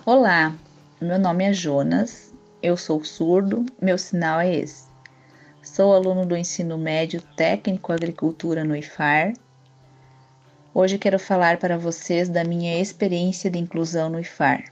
Olá, 0.06 0.54
meu 1.00 1.18
nome 1.18 1.46
é 1.46 1.54
Jonas, 1.54 2.34
eu 2.62 2.76
sou 2.76 3.02
surdo, 3.04 3.66
meu 3.82 3.98
sinal 3.98 4.42
é 4.42 4.54
esse. 4.54 4.90
Sou 5.64 5.94
aluno 5.94 6.26
do 6.26 6.36
ensino 6.36 6.78
médio 6.78 7.22
técnico 7.38 7.94
agricultura 7.94 8.66
no 8.66 8.76
IFAR. 8.76 9.34
Hoje 10.74 10.98
quero 10.98 11.18
falar 11.18 11.58
para 11.58 11.78
vocês 11.78 12.28
da 12.28 12.44
minha 12.44 12.80
experiência 12.82 13.50
de 13.50 13.58
inclusão 13.58 14.10
no 14.10 14.20
IFAR. 14.20 14.66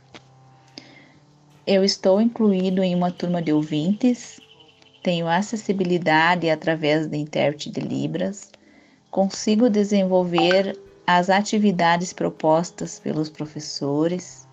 Eu 1.66 1.86
estou 1.86 2.20
incluído 2.20 2.84
em 2.84 2.96
uma 2.96 3.12
turma 3.12 3.42
de 3.42 3.54
ouvintes 3.54 4.42
tenho 5.10 5.28
acessibilidade 5.28 6.52
através 6.52 7.08
da 7.08 7.18
intérprete 7.18 7.72
de 7.72 7.82
Libras, 7.82 8.52
consigo 9.10 9.68
desenvolver 9.68 10.80
as 11.08 11.32
atividades 11.32 12.14
propostas 12.14 13.00
pelos 13.00 13.28
professores, 13.28 14.48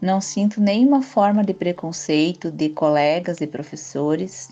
não 0.00 0.20
sinto 0.20 0.60
nenhuma 0.60 1.02
forma 1.02 1.42
de 1.42 1.52
preconceito 1.52 2.52
de 2.52 2.68
colegas 2.68 3.40
e 3.40 3.48
professores. 3.48 4.50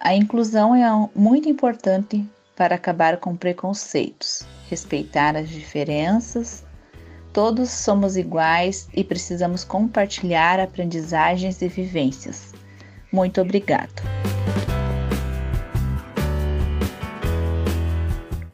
A 0.00 0.14
inclusão 0.14 0.74
é 0.74 1.10
muito 1.14 1.46
importante 1.46 2.26
para 2.56 2.76
acabar 2.76 3.18
com 3.18 3.36
preconceitos, 3.36 4.42
respeitar 4.70 5.36
as 5.36 5.50
diferenças. 5.50 6.64
Todos 7.30 7.68
somos 7.68 8.16
iguais 8.16 8.88
e 8.94 9.04
precisamos 9.04 9.64
compartilhar 9.64 10.58
aprendizagens 10.58 11.60
e 11.60 11.68
vivências. 11.68 12.54
Muito 13.10 13.40
obrigado. 13.40 14.02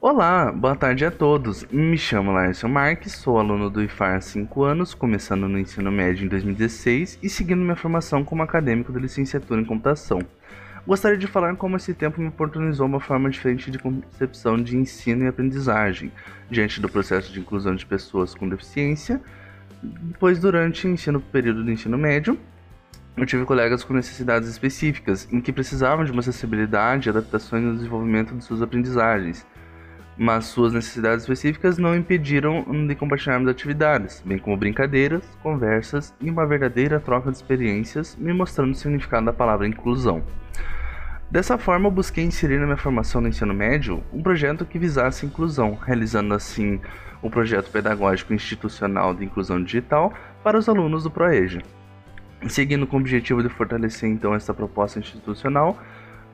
Olá, 0.00 0.52
boa 0.52 0.76
tarde 0.76 1.04
a 1.04 1.10
todos. 1.10 1.66
Me 1.72 1.98
chamo 1.98 2.30
Lárcio 2.30 2.68
Marques, 2.68 3.14
sou 3.14 3.38
aluno 3.38 3.68
do 3.68 3.82
IFAR 3.82 4.16
há 4.16 4.20
5 4.20 4.62
anos, 4.62 4.94
começando 4.94 5.48
no 5.48 5.58
ensino 5.58 5.90
médio 5.90 6.24
em 6.24 6.28
2016 6.28 7.18
e 7.20 7.28
seguindo 7.28 7.62
minha 7.62 7.74
formação 7.74 8.22
como 8.22 8.42
acadêmico 8.42 8.92
de 8.92 9.00
licenciatura 9.00 9.60
em 9.60 9.64
computação. 9.64 10.20
Gostaria 10.86 11.16
de 11.16 11.26
falar 11.26 11.56
como 11.56 11.76
esse 11.76 11.94
tempo 11.94 12.20
me 12.20 12.28
oportunizou 12.28 12.86
uma 12.86 13.00
forma 13.00 13.30
diferente 13.30 13.70
de 13.70 13.78
concepção 13.78 14.62
de 14.62 14.76
ensino 14.76 15.24
e 15.24 15.26
aprendizagem, 15.26 16.12
diante 16.50 16.80
do 16.80 16.88
processo 16.88 17.32
de 17.32 17.40
inclusão 17.40 17.74
de 17.74 17.86
pessoas 17.86 18.34
com 18.34 18.46
deficiência, 18.48 19.20
pois 20.20 20.38
durante 20.38 20.86
o 20.86 20.90
ensino 20.90 21.18
período 21.20 21.64
do 21.64 21.72
ensino 21.72 21.96
médio, 21.96 22.38
eu 23.16 23.24
tive 23.24 23.44
colegas 23.44 23.84
com 23.84 23.94
necessidades 23.94 24.48
específicas, 24.48 25.28
em 25.32 25.40
que 25.40 25.52
precisavam 25.52 26.04
de 26.04 26.10
uma 26.10 26.20
acessibilidade 26.20 27.08
e 27.08 27.10
adaptações 27.10 27.62
no 27.62 27.76
desenvolvimento 27.76 28.34
de 28.34 28.42
suas 28.42 28.60
aprendizagens, 28.60 29.46
mas 30.16 30.46
suas 30.46 30.72
necessidades 30.72 31.22
específicas 31.22 31.78
não 31.78 31.94
impediram 31.94 32.64
de 32.86 32.94
compartilharmos 32.94 33.48
atividades, 33.48 34.22
bem 34.24 34.38
como 34.38 34.56
brincadeiras, 34.56 35.22
conversas 35.42 36.12
e 36.20 36.28
uma 36.28 36.46
verdadeira 36.46 36.98
troca 36.98 37.30
de 37.30 37.36
experiências, 37.36 38.16
me 38.16 38.32
mostrando 38.32 38.72
o 38.72 38.76
significado 38.76 39.26
da 39.26 39.32
palavra 39.32 39.66
inclusão. 39.66 40.22
Dessa 41.30 41.56
forma, 41.56 41.88
eu 41.88 41.92
busquei 41.92 42.24
inserir 42.24 42.58
na 42.58 42.66
minha 42.66 42.76
formação 42.76 43.20
no 43.20 43.28
ensino 43.28 43.54
médio 43.54 44.02
um 44.12 44.22
projeto 44.22 44.64
que 44.64 44.78
visasse 44.78 45.26
inclusão, 45.26 45.74
realizando 45.74 46.34
assim 46.34 46.80
um 47.22 47.30
projeto 47.30 47.70
pedagógico 47.70 48.34
institucional 48.34 49.14
de 49.14 49.24
inclusão 49.24 49.62
digital 49.62 50.12
para 50.42 50.58
os 50.58 50.68
alunos 50.68 51.04
do 51.04 51.10
ProEja. 51.10 51.60
Seguindo 52.48 52.86
com 52.86 52.96
o 52.96 53.00
objetivo 53.00 53.42
de 53.42 53.48
fortalecer 53.48 54.08
então 54.08 54.34
essa 54.34 54.52
proposta 54.52 54.98
institucional, 54.98 55.78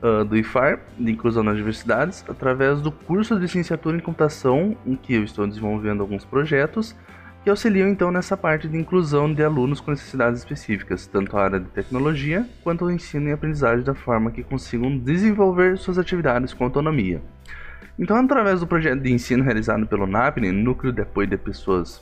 uh, 0.01 0.25
do 0.25 0.35
IFAR, 0.35 0.79
de 0.97 1.11
Inclusão 1.11 1.43
nas 1.43 1.55
Diversidades, 1.55 2.25
através 2.27 2.81
do 2.81 2.91
curso 2.91 3.35
de 3.35 3.41
licenciatura 3.41 3.95
em 3.95 3.99
computação, 3.99 4.75
em 4.85 4.95
que 4.95 5.13
eu 5.13 5.23
estou 5.23 5.47
desenvolvendo 5.47 6.01
alguns 6.01 6.25
projetos 6.25 6.95
que 7.43 7.49
auxiliam 7.49 7.87
então 7.87 8.11
nessa 8.11 8.37
parte 8.37 8.67
de 8.67 8.77
inclusão 8.77 9.33
de 9.33 9.43
alunos 9.43 9.81
com 9.81 9.91
necessidades 9.91 10.39
específicas, 10.39 11.07
tanto 11.07 11.35
a 11.35 11.43
área 11.43 11.59
de 11.59 11.67
tecnologia 11.69 12.47
quanto 12.63 12.85
o 12.85 12.91
ensino 12.91 13.29
e 13.29 13.31
aprendizagem 13.31 13.83
da 13.83 13.95
forma 13.95 14.29
que 14.29 14.43
consigam 14.43 14.95
desenvolver 14.95 15.77
suas 15.77 15.97
atividades 15.97 16.53
com 16.53 16.65
autonomia. 16.65 17.21
Então, 17.97 18.15
através 18.15 18.59
do 18.59 18.67
projeto 18.67 19.01
de 19.01 19.11
ensino 19.11 19.43
realizado 19.43 19.87
pelo 19.87 20.05
NAPNE, 20.05 20.51
Núcleo 20.51 20.93
de 20.93 21.01
Apoio 21.01 21.27
de 21.27 21.37
Pessoas 21.37 22.01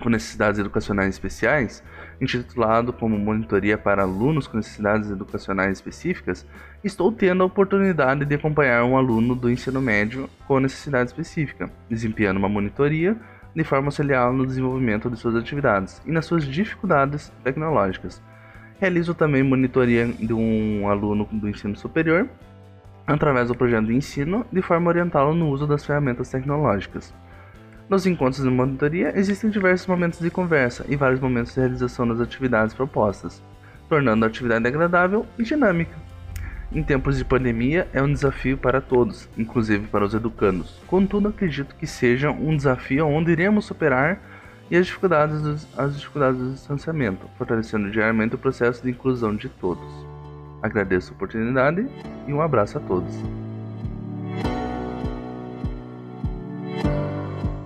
com 0.00 0.08
Necessidades 0.08 0.58
Educacionais 0.58 1.14
Especiais, 1.14 1.82
intitulado 2.20 2.92
como 2.92 3.18
Monitoria 3.18 3.78
para 3.78 4.02
Alunos 4.02 4.46
com 4.46 4.56
Necessidades 4.56 5.10
Educacionais 5.10 5.78
Específicas, 5.78 6.46
estou 6.82 7.12
tendo 7.12 7.42
a 7.42 7.46
oportunidade 7.46 8.24
de 8.24 8.34
acompanhar 8.34 8.84
um 8.84 8.96
aluno 8.96 9.34
do 9.34 9.50
ensino 9.50 9.80
médio 9.80 10.28
com 10.46 10.58
necessidade 10.58 11.10
específica, 11.10 11.70
desempenhando 11.88 12.38
uma 12.38 12.48
monitoria 12.48 13.16
de 13.54 13.64
forma 13.64 13.86
a 13.86 13.88
auxiliá-lo 13.88 14.36
no 14.36 14.46
desenvolvimento 14.46 15.10
de 15.10 15.16
suas 15.16 15.34
atividades 15.34 16.02
e 16.06 16.12
nas 16.12 16.26
suas 16.26 16.44
dificuldades 16.44 17.32
tecnológicas. 17.42 18.22
Realizo 18.78 19.14
também 19.14 19.42
monitoria 19.42 20.06
de 20.06 20.32
um 20.32 20.88
aluno 20.88 21.28
do 21.32 21.48
ensino 21.48 21.76
superior 21.76 22.28
através 23.06 23.48
do 23.48 23.54
projeto 23.54 23.86
de 23.86 23.96
ensino, 23.96 24.46
de 24.52 24.60
forma 24.60 24.90
a 24.90 24.92
orientá-lo 24.92 25.34
no 25.34 25.48
uso 25.48 25.66
das 25.66 25.84
ferramentas 25.84 26.30
tecnológicas. 26.30 27.14
Nos 27.88 28.06
encontros 28.06 28.44
de 28.44 28.50
monitoria 28.50 29.18
existem 29.18 29.48
diversos 29.48 29.86
momentos 29.86 30.18
de 30.20 30.30
conversa 30.30 30.84
e 30.88 30.94
vários 30.94 31.20
momentos 31.20 31.54
de 31.54 31.60
realização 31.60 32.06
das 32.06 32.20
atividades 32.20 32.74
propostas, 32.74 33.42
tornando 33.88 34.26
a 34.26 34.28
atividade 34.28 34.66
agradável 34.66 35.24
e 35.38 35.42
dinâmica. 35.42 35.96
Em 36.70 36.82
tempos 36.82 37.16
de 37.16 37.24
pandemia 37.24 37.88
é 37.94 38.02
um 38.02 38.12
desafio 38.12 38.58
para 38.58 38.82
todos, 38.82 39.26
inclusive 39.38 39.86
para 39.86 40.04
os 40.04 40.12
educandos. 40.12 40.78
Contudo, 40.86 41.28
acredito 41.28 41.74
que 41.76 41.86
seja 41.86 42.30
um 42.30 42.54
desafio 42.54 43.06
onde 43.06 43.32
iremos 43.32 43.64
superar 43.64 44.20
e 44.70 44.76
as 44.76 44.84
dificuldades, 44.84 45.40
dos, 45.40 45.66
as 45.78 45.96
dificuldades 45.96 46.38
do 46.38 46.52
distanciamento, 46.52 47.26
fortalecendo 47.38 47.90
diariamente 47.90 48.34
o 48.34 48.38
processo 48.38 48.82
de 48.82 48.90
inclusão 48.90 49.34
de 49.34 49.48
todos. 49.48 49.88
Agradeço 50.62 51.12
a 51.12 51.16
oportunidade 51.16 51.88
e 52.26 52.34
um 52.34 52.42
abraço 52.42 52.76
a 52.76 52.80
todos. 52.82 53.14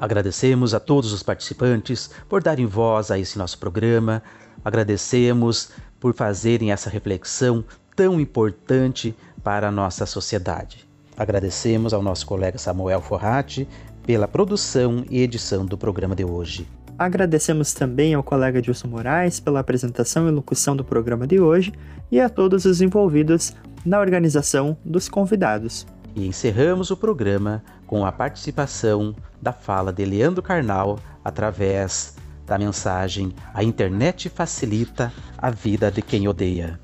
Agradecemos 0.03 0.75
a 0.75 0.81
todos 0.81 1.13
os 1.13 1.23
participantes 1.23 2.11
por 2.29 2.43
darem 2.43 2.67
voz 2.67 3.13
a 3.13 3.21
esse 3.21 3.39
nosso 3.39 3.57
programa. 3.57 4.21
Agradecemos 4.65 5.71
por 6.01 6.13
fazerem 6.13 6.73
essa 6.73 6.91
reflexão 6.91 7.65
tão 7.95 8.21
importante 8.21 9.15
para 9.45 9.69
a 9.69 9.71
nossa 9.71 10.05
sociedade. 10.05 10.89
Agradecemos 11.17 11.95
ao 11.95 12.03
nosso 12.03 12.27
colega 12.27 12.59
Samuel 12.59 13.01
Forratti 13.01 13.69
pela 14.05 14.27
produção 14.27 15.05
e 15.09 15.21
edição 15.21 15.65
do 15.65 15.79
programa 15.79 16.17
de 16.17 16.25
hoje. 16.25 16.67
Agradecemos 16.99 17.73
também 17.73 18.13
ao 18.13 18.25
colega 18.25 18.61
Dilson 18.61 18.89
Moraes 18.89 19.39
pela 19.39 19.61
apresentação 19.61 20.27
e 20.27 20.33
locução 20.33 20.75
do 20.75 20.85
programa 20.85 21.29
de 21.29 21.39
hoje 21.39 21.73
e 22.11 22.19
a 22.19 22.29
todos 22.29 22.65
os 22.65 22.81
envolvidos 22.81 23.53
na 23.87 24.01
organização 24.01 24.77
dos 24.85 25.09
convidados. 25.09 25.87
E 26.15 26.27
encerramos 26.27 26.91
o 26.91 26.97
programa 26.97 27.63
com 27.87 28.05
a 28.05 28.13
participação 28.13 29.15
da 29.41 29.53
fala 29.53 29.93
de 29.93 30.05
Leandro 30.05 30.43
Carnal 30.43 30.99
através 31.25 32.17
da 32.47 32.59
mensagem 32.59 33.33
A 33.55 33.63
internet 33.63 34.29
facilita 34.29 35.13
a 35.39 35.51
vida 35.51 35.91
de 35.91 36.03
quem 36.03 36.29
odeia. 36.29 36.79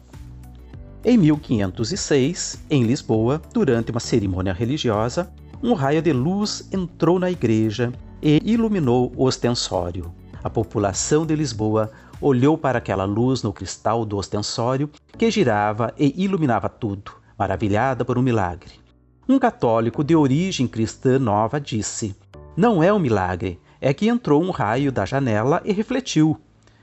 Em 1.05 1.17
1506, 1.17 2.65
em 2.71 2.85
Lisboa, 2.85 3.41
durante 3.53 3.91
uma 3.91 4.01
cerimônia 4.01 4.53
religiosa, 4.53 5.31
um 5.63 5.73
raio 5.73 6.03
de 6.03 6.13
luz 6.13 6.69
entrou 6.73 7.19
na 7.19 7.31
igreja 7.31 7.93
e 8.23 8.41
iluminou 8.45 9.13
o 9.17 9.25
ostensório. 9.25 10.13
A 10.43 10.51
população 10.51 11.27
de 11.27 11.35
Lisboa 11.37 11.91
olhou 12.21 12.57
para 12.57 12.79
aquela 12.79 13.05
luz 13.05 13.43
no 13.43 13.53
cristal 13.53 14.05
do 14.05 14.17
ostensório 14.17 14.91
que 15.17 15.31
girava 15.31 15.93
e 15.99 16.15
iluminava 16.23 16.69
tudo, 16.69 17.13
maravilhada 17.39 18.05
por 18.05 18.19
um 18.19 18.23
milagre. 18.23 18.88
Um 19.31 19.39
católico 19.39 20.03
de 20.03 20.17
origem 20.17 20.67
cristã 20.67 21.19
nova 21.19 21.61
disse: 21.61 22.17
Não 22.57 22.83
é 22.83 22.91
um 22.91 22.99
milagre, 22.99 23.61
é 23.79 23.93
que 23.93 24.09
entrou 24.09 24.43
um 24.43 24.51
raio 24.51 24.91
da 24.91 25.05
janela 25.05 25.61
e 25.67 25.73
refletiu. 25.73 26.41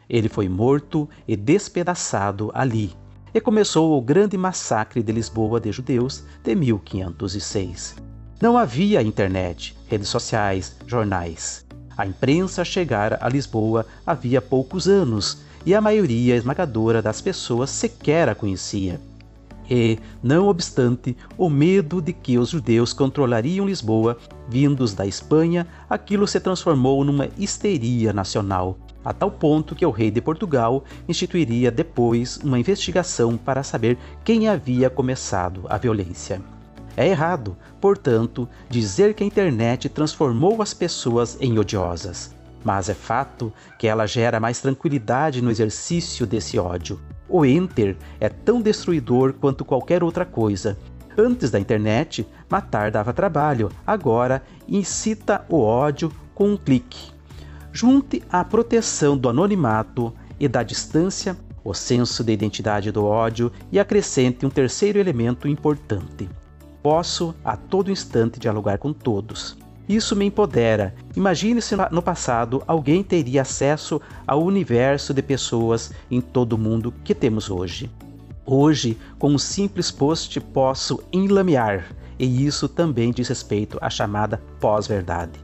Ele 0.07 0.29
foi 0.29 0.47
morto 0.47 1.09
e 1.27 1.35
despedaçado 1.35 2.51
ali. 2.53 2.93
E 3.33 3.41
começou 3.41 3.97
o 3.97 4.01
grande 4.01 4.37
massacre 4.37 5.01
de 5.01 5.11
Lisboa 5.11 5.59
de 5.59 5.71
judeus 5.71 6.23
de 6.43 6.53
1506. 6.53 7.95
Não 8.39 8.55
havia 8.55 9.01
internet, 9.01 9.75
redes 9.87 10.07
sociais, 10.07 10.75
jornais. 10.85 11.65
A 11.97 12.05
imprensa 12.05 12.63
chegara 12.63 13.17
a 13.21 13.27
Lisboa 13.27 13.87
havia 14.05 14.39
poucos 14.39 14.87
anos 14.87 15.41
e 15.65 15.73
a 15.73 15.81
maioria 15.81 16.35
esmagadora 16.35 17.01
das 17.01 17.21
pessoas 17.21 17.71
sequer 17.71 18.29
a 18.29 18.35
conhecia. 18.35 19.01
E, 19.69 19.97
não 20.21 20.47
obstante 20.47 21.17
o 21.37 21.49
medo 21.49 22.01
de 22.01 22.13
que 22.13 22.37
os 22.37 22.49
judeus 22.49 22.93
controlariam 22.93 23.65
Lisboa, 23.65 24.17
vindos 24.47 24.93
da 24.93 25.05
Espanha, 25.05 25.67
aquilo 25.89 26.27
se 26.27 26.39
transformou 26.39 27.03
numa 27.03 27.29
histeria 27.37 28.13
nacional, 28.13 28.77
a 29.03 29.13
tal 29.13 29.31
ponto 29.31 29.75
que 29.75 29.85
o 29.85 29.91
rei 29.91 30.11
de 30.11 30.21
Portugal 30.21 30.83
instituiria 31.07 31.71
depois 31.71 32.37
uma 32.37 32.59
investigação 32.59 33.37
para 33.37 33.63
saber 33.63 33.97
quem 34.23 34.47
havia 34.47 34.89
começado 34.89 35.65
a 35.69 35.77
violência. 35.77 36.41
É 36.97 37.07
errado, 37.07 37.57
portanto, 37.81 38.47
dizer 38.69 39.13
que 39.13 39.23
a 39.23 39.27
internet 39.27 39.89
transformou 39.89 40.61
as 40.61 40.73
pessoas 40.73 41.37
em 41.41 41.59
odiosas. 41.59 42.33
Mas 42.63 42.89
é 42.89 42.93
fato 42.95 43.53
que 43.77 43.85
ela 43.85 44.07
gera 44.07 44.39
mais 44.39 44.59
tranquilidade 44.59 45.41
no 45.41 45.51
exercício 45.51 46.25
desse 46.25 46.57
ódio, 46.57 46.99
o 47.27 47.45
Enter 47.45 47.97
é 48.19 48.29
tão 48.29 48.61
destruidor 48.61 49.33
quanto 49.33 49.65
qualquer 49.65 50.03
outra 50.03 50.25
coisa. 50.25 50.77
Antes 51.17 51.49
da 51.49 51.59
internet, 51.59 52.27
matar 52.49 52.91
dava 52.91 53.13
trabalho, 53.13 53.71
agora 53.85 54.43
incita 54.67 55.45
o 55.49 55.59
ódio 55.61 56.11
com 56.33 56.49
um 56.49 56.57
clique. 56.57 57.11
Junte 57.71 58.21
a 58.29 58.43
proteção 58.43 59.17
do 59.17 59.29
anonimato 59.29 60.13
e 60.39 60.47
da 60.47 60.61
distância, 60.61 61.37
o 61.63 61.73
senso 61.73 62.23
de 62.23 62.31
identidade 62.31 62.91
do 62.91 63.05
ódio 63.05 63.51
e 63.71 63.79
acrescente 63.79 64.45
um 64.45 64.49
terceiro 64.49 64.99
elemento 64.99 65.47
importante. 65.47 66.29
Posso 66.83 67.33
a 67.43 67.57
todo 67.57 67.89
instante 67.89 68.39
dialogar 68.39 68.77
com 68.77 68.93
todos. 68.93 69.57
Isso 69.87 70.15
me 70.15 70.25
empodera. 70.25 70.95
Imagine 71.15 71.61
se 71.61 71.75
no 71.91 72.01
passado 72.01 72.63
alguém 72.65 73.03
teria 73.03 73.43
acesso 73.43 74.01
ao 74.25 74.43
universo 74.43 75.13
de 75.13 75.21
pessoas 75.21 75.91
em 76.09 76.19
todo 76.19 76.53
o 76.53 76.57
mundo 76.57 76.93
que 77.03 77.13
temos 77.13 77.49
hoje. 77.51 77.89
Hoje, 78.45 78.97
com 79.19 79.29
um 79.29 79.37
simples 79.37 79.91
post, 79.91 80.39
posso 80.39 81.03
enlamear, 81.11 81.85
e 82.17 82.45
isso 82.45 82.67
também 82.67 83.11
diz 83.11 83.27
respeito 83.27 83.77
à 83.81 83.89
chamada 83.89 84.41
pós-verdade. 84.59 85.39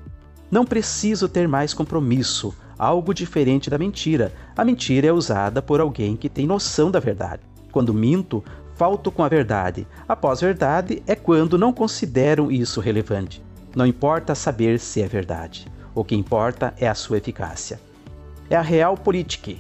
Não 0.49 0.65
preciso 0.65 1.29
ter 1.29 1.47
mais 1.47 1.73
compromisso, 1.73 2.53
algo 2.77 3.13
diferente 3.13 3.69
da 3.69 3.77
mentira. 3.77 4.33
A 4.57 4.65
mentira 4.65 5.07
é 5.07 5.13
usada 5.13 5.61
por 5.61 5.79
alguém 5.79 6.15
que 6.15 6.29
tem 6.29 6.47
noção 6.47 6.89
da 6.91 6.99
verdade. 6.99 7.43
Quando 7.71 7.93
minto, 7.93 8.43
falto 8.75 9.11
com 9.11 9.23
a 9.23 9.29
verdade. 9.29 9.87
A 10.07 10.15
pós-verdade 10.15 11.01
é 11.05 11.15
quando 11.15 11.57
não 11.57 11.71
consideram 11.71 12.51
isso 12.51 12.81
relevante. 12.81 13.41
Não 13.76 13.86
importa 13.86 14.36
saber 14.36 14.80
se 14.80 15.01
é 15.01 15.07
verdade. 15.07 15.65
O 15.95 16.03
que 16.03 16.15
importa 16.15 16.74
é 16.78 16.88
a 16.88 16.95
sua 16.95 17.17
eficácia. 17.17 17.80
É 18.49 18.55
a 18.55 18.61
real 18.61 18.97
política, 18.97 19.53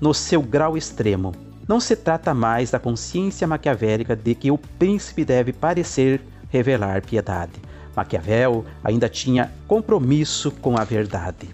no 0.00 0.14
seu 0.14 0.40
grau 0.40 0.76
extremo. 0.76 1.34
Não 1.66 1.78
se 1.78 1.94
trata 1.94 2.32
mais 2.32 2.70
da 2.70 2.78
consciência 2.78 3.46
maquiavélica 3.46 4.16
de 4.16 4.34
que 4.34 4.50
o 4.50 4.56
príncipe 4.56 5.24
deve 5.24 5.52
parecer 5.52 6.22
revelar 6.48 7.02
piedade. 7.02 7.52
Maquiavel 7.94 8.64
ainda 8.82 9.08
tinha 9.08 9.52
compromisso 9.66 10.50
com 10.50 10.78
a 10.78 10.84
verdade. 10.84 11.50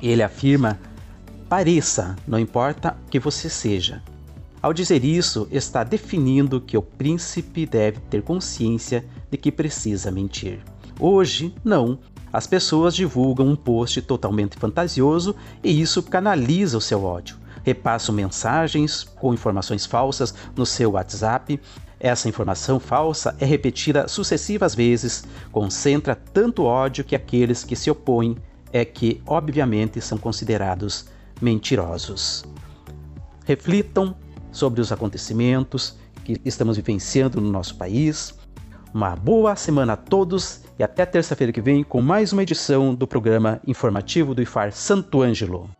Ele 0.00 0.22
afirma: 0.22 0.80
pareça, 1.48 2.16
não 2.26 2.40
importa 2.40 2.96
o 3.06 3.10
que 3.10 3.20
você 3.20 3.48
seja. 3.48 4.02
Ao 4.60 4.72
dizer 4.72 5.04
isso, 5.04 5.46
está 5.50 5.84
definindo 5.84 6.60
que 6.60 6.76
o 6.76 6.82
príncipe 6.82 7.66
deve 7.66 8.00
ter 8.10 8.22
consciência 8.22 9.04
de 9.30 9.36
que 9.36 9.52
precisa 9.52 10.10
mentir. 10.10 10.60
Hoje, 11.04 11.52
não. 11.64 11.98
As 12.32 12.46
pessoas 12.46 12.94
divulgam 12.94 13.48
um 13.48 13.56
post 13.56 14.00
totalmente 14.02 14.56
fantasioso 14.56 15.34
e 15.60 15.80
isso 15.80 16.00
canaliza 16.00 16.78
o 16.78 16.80
seu 16.80 17.02
ódio. 17.02 17.36
Repassam 17.64 18.14
mensagens 18.14 19.02
com 19.02 19.34
informações 19.34 19.84
falsas 19.84 20.32
no 20.54 20.64
seu 20.64 20.92
WhatsApp. 20.92 21.60
Essa 21.98 22.28
informação 22.28 22.78
falsa 22.78 23.34
é 23.40 23.44
repetida 23.44 24.06
sucessivas 24.06 24.76
vezes, 24.76 25.24
concentra 25.50 26.14
tanto 26.14 26.62
ódio 26.62 27.02
que 27.02 27.16
aqueles 27.16 27.64
que 27.64 27.74
se 27.74 27.90
opõem 27.90 28.36
é 28.72 28.84
que, 28.84 29.20
obviamente, 29.26 30.00
são 30.00 30.16
considerados 30.16 31.06
mentirosos. 31.40 32.44
Reflitam 33.44 34.14
sobre 34.52 34.80
os 34.80 34.92
acontecimentos 34.92 35.96
que 36.24 36.40
estamos 36.44 36.76
vivenciando 36.76 37.40
no 37.40 37.50
nosso 37.50 37.74
país. 37.74 38.34
Uma 38.94 39.16
boa 39.16 39.56
semana 39.56 39.94
a 39.94 39.96
todos 39.96 40.60
e 40.78 40.82
até 40.82 41.06
terça-feira 41.06 41.50
que 41.50 41.62
vem 41.62 41.82
com 41.82 42.02
mais 42.02 42.30
uma 42.30 42.42
edição 42.42 42.94
do 42.94 43.06
programa 43.06 43.58
informativo 43.66 44.34
do 44.34 44.42
IFAR 44.42 44.70
Santo 44.70 45.22
Ângelo. 45.22 45.70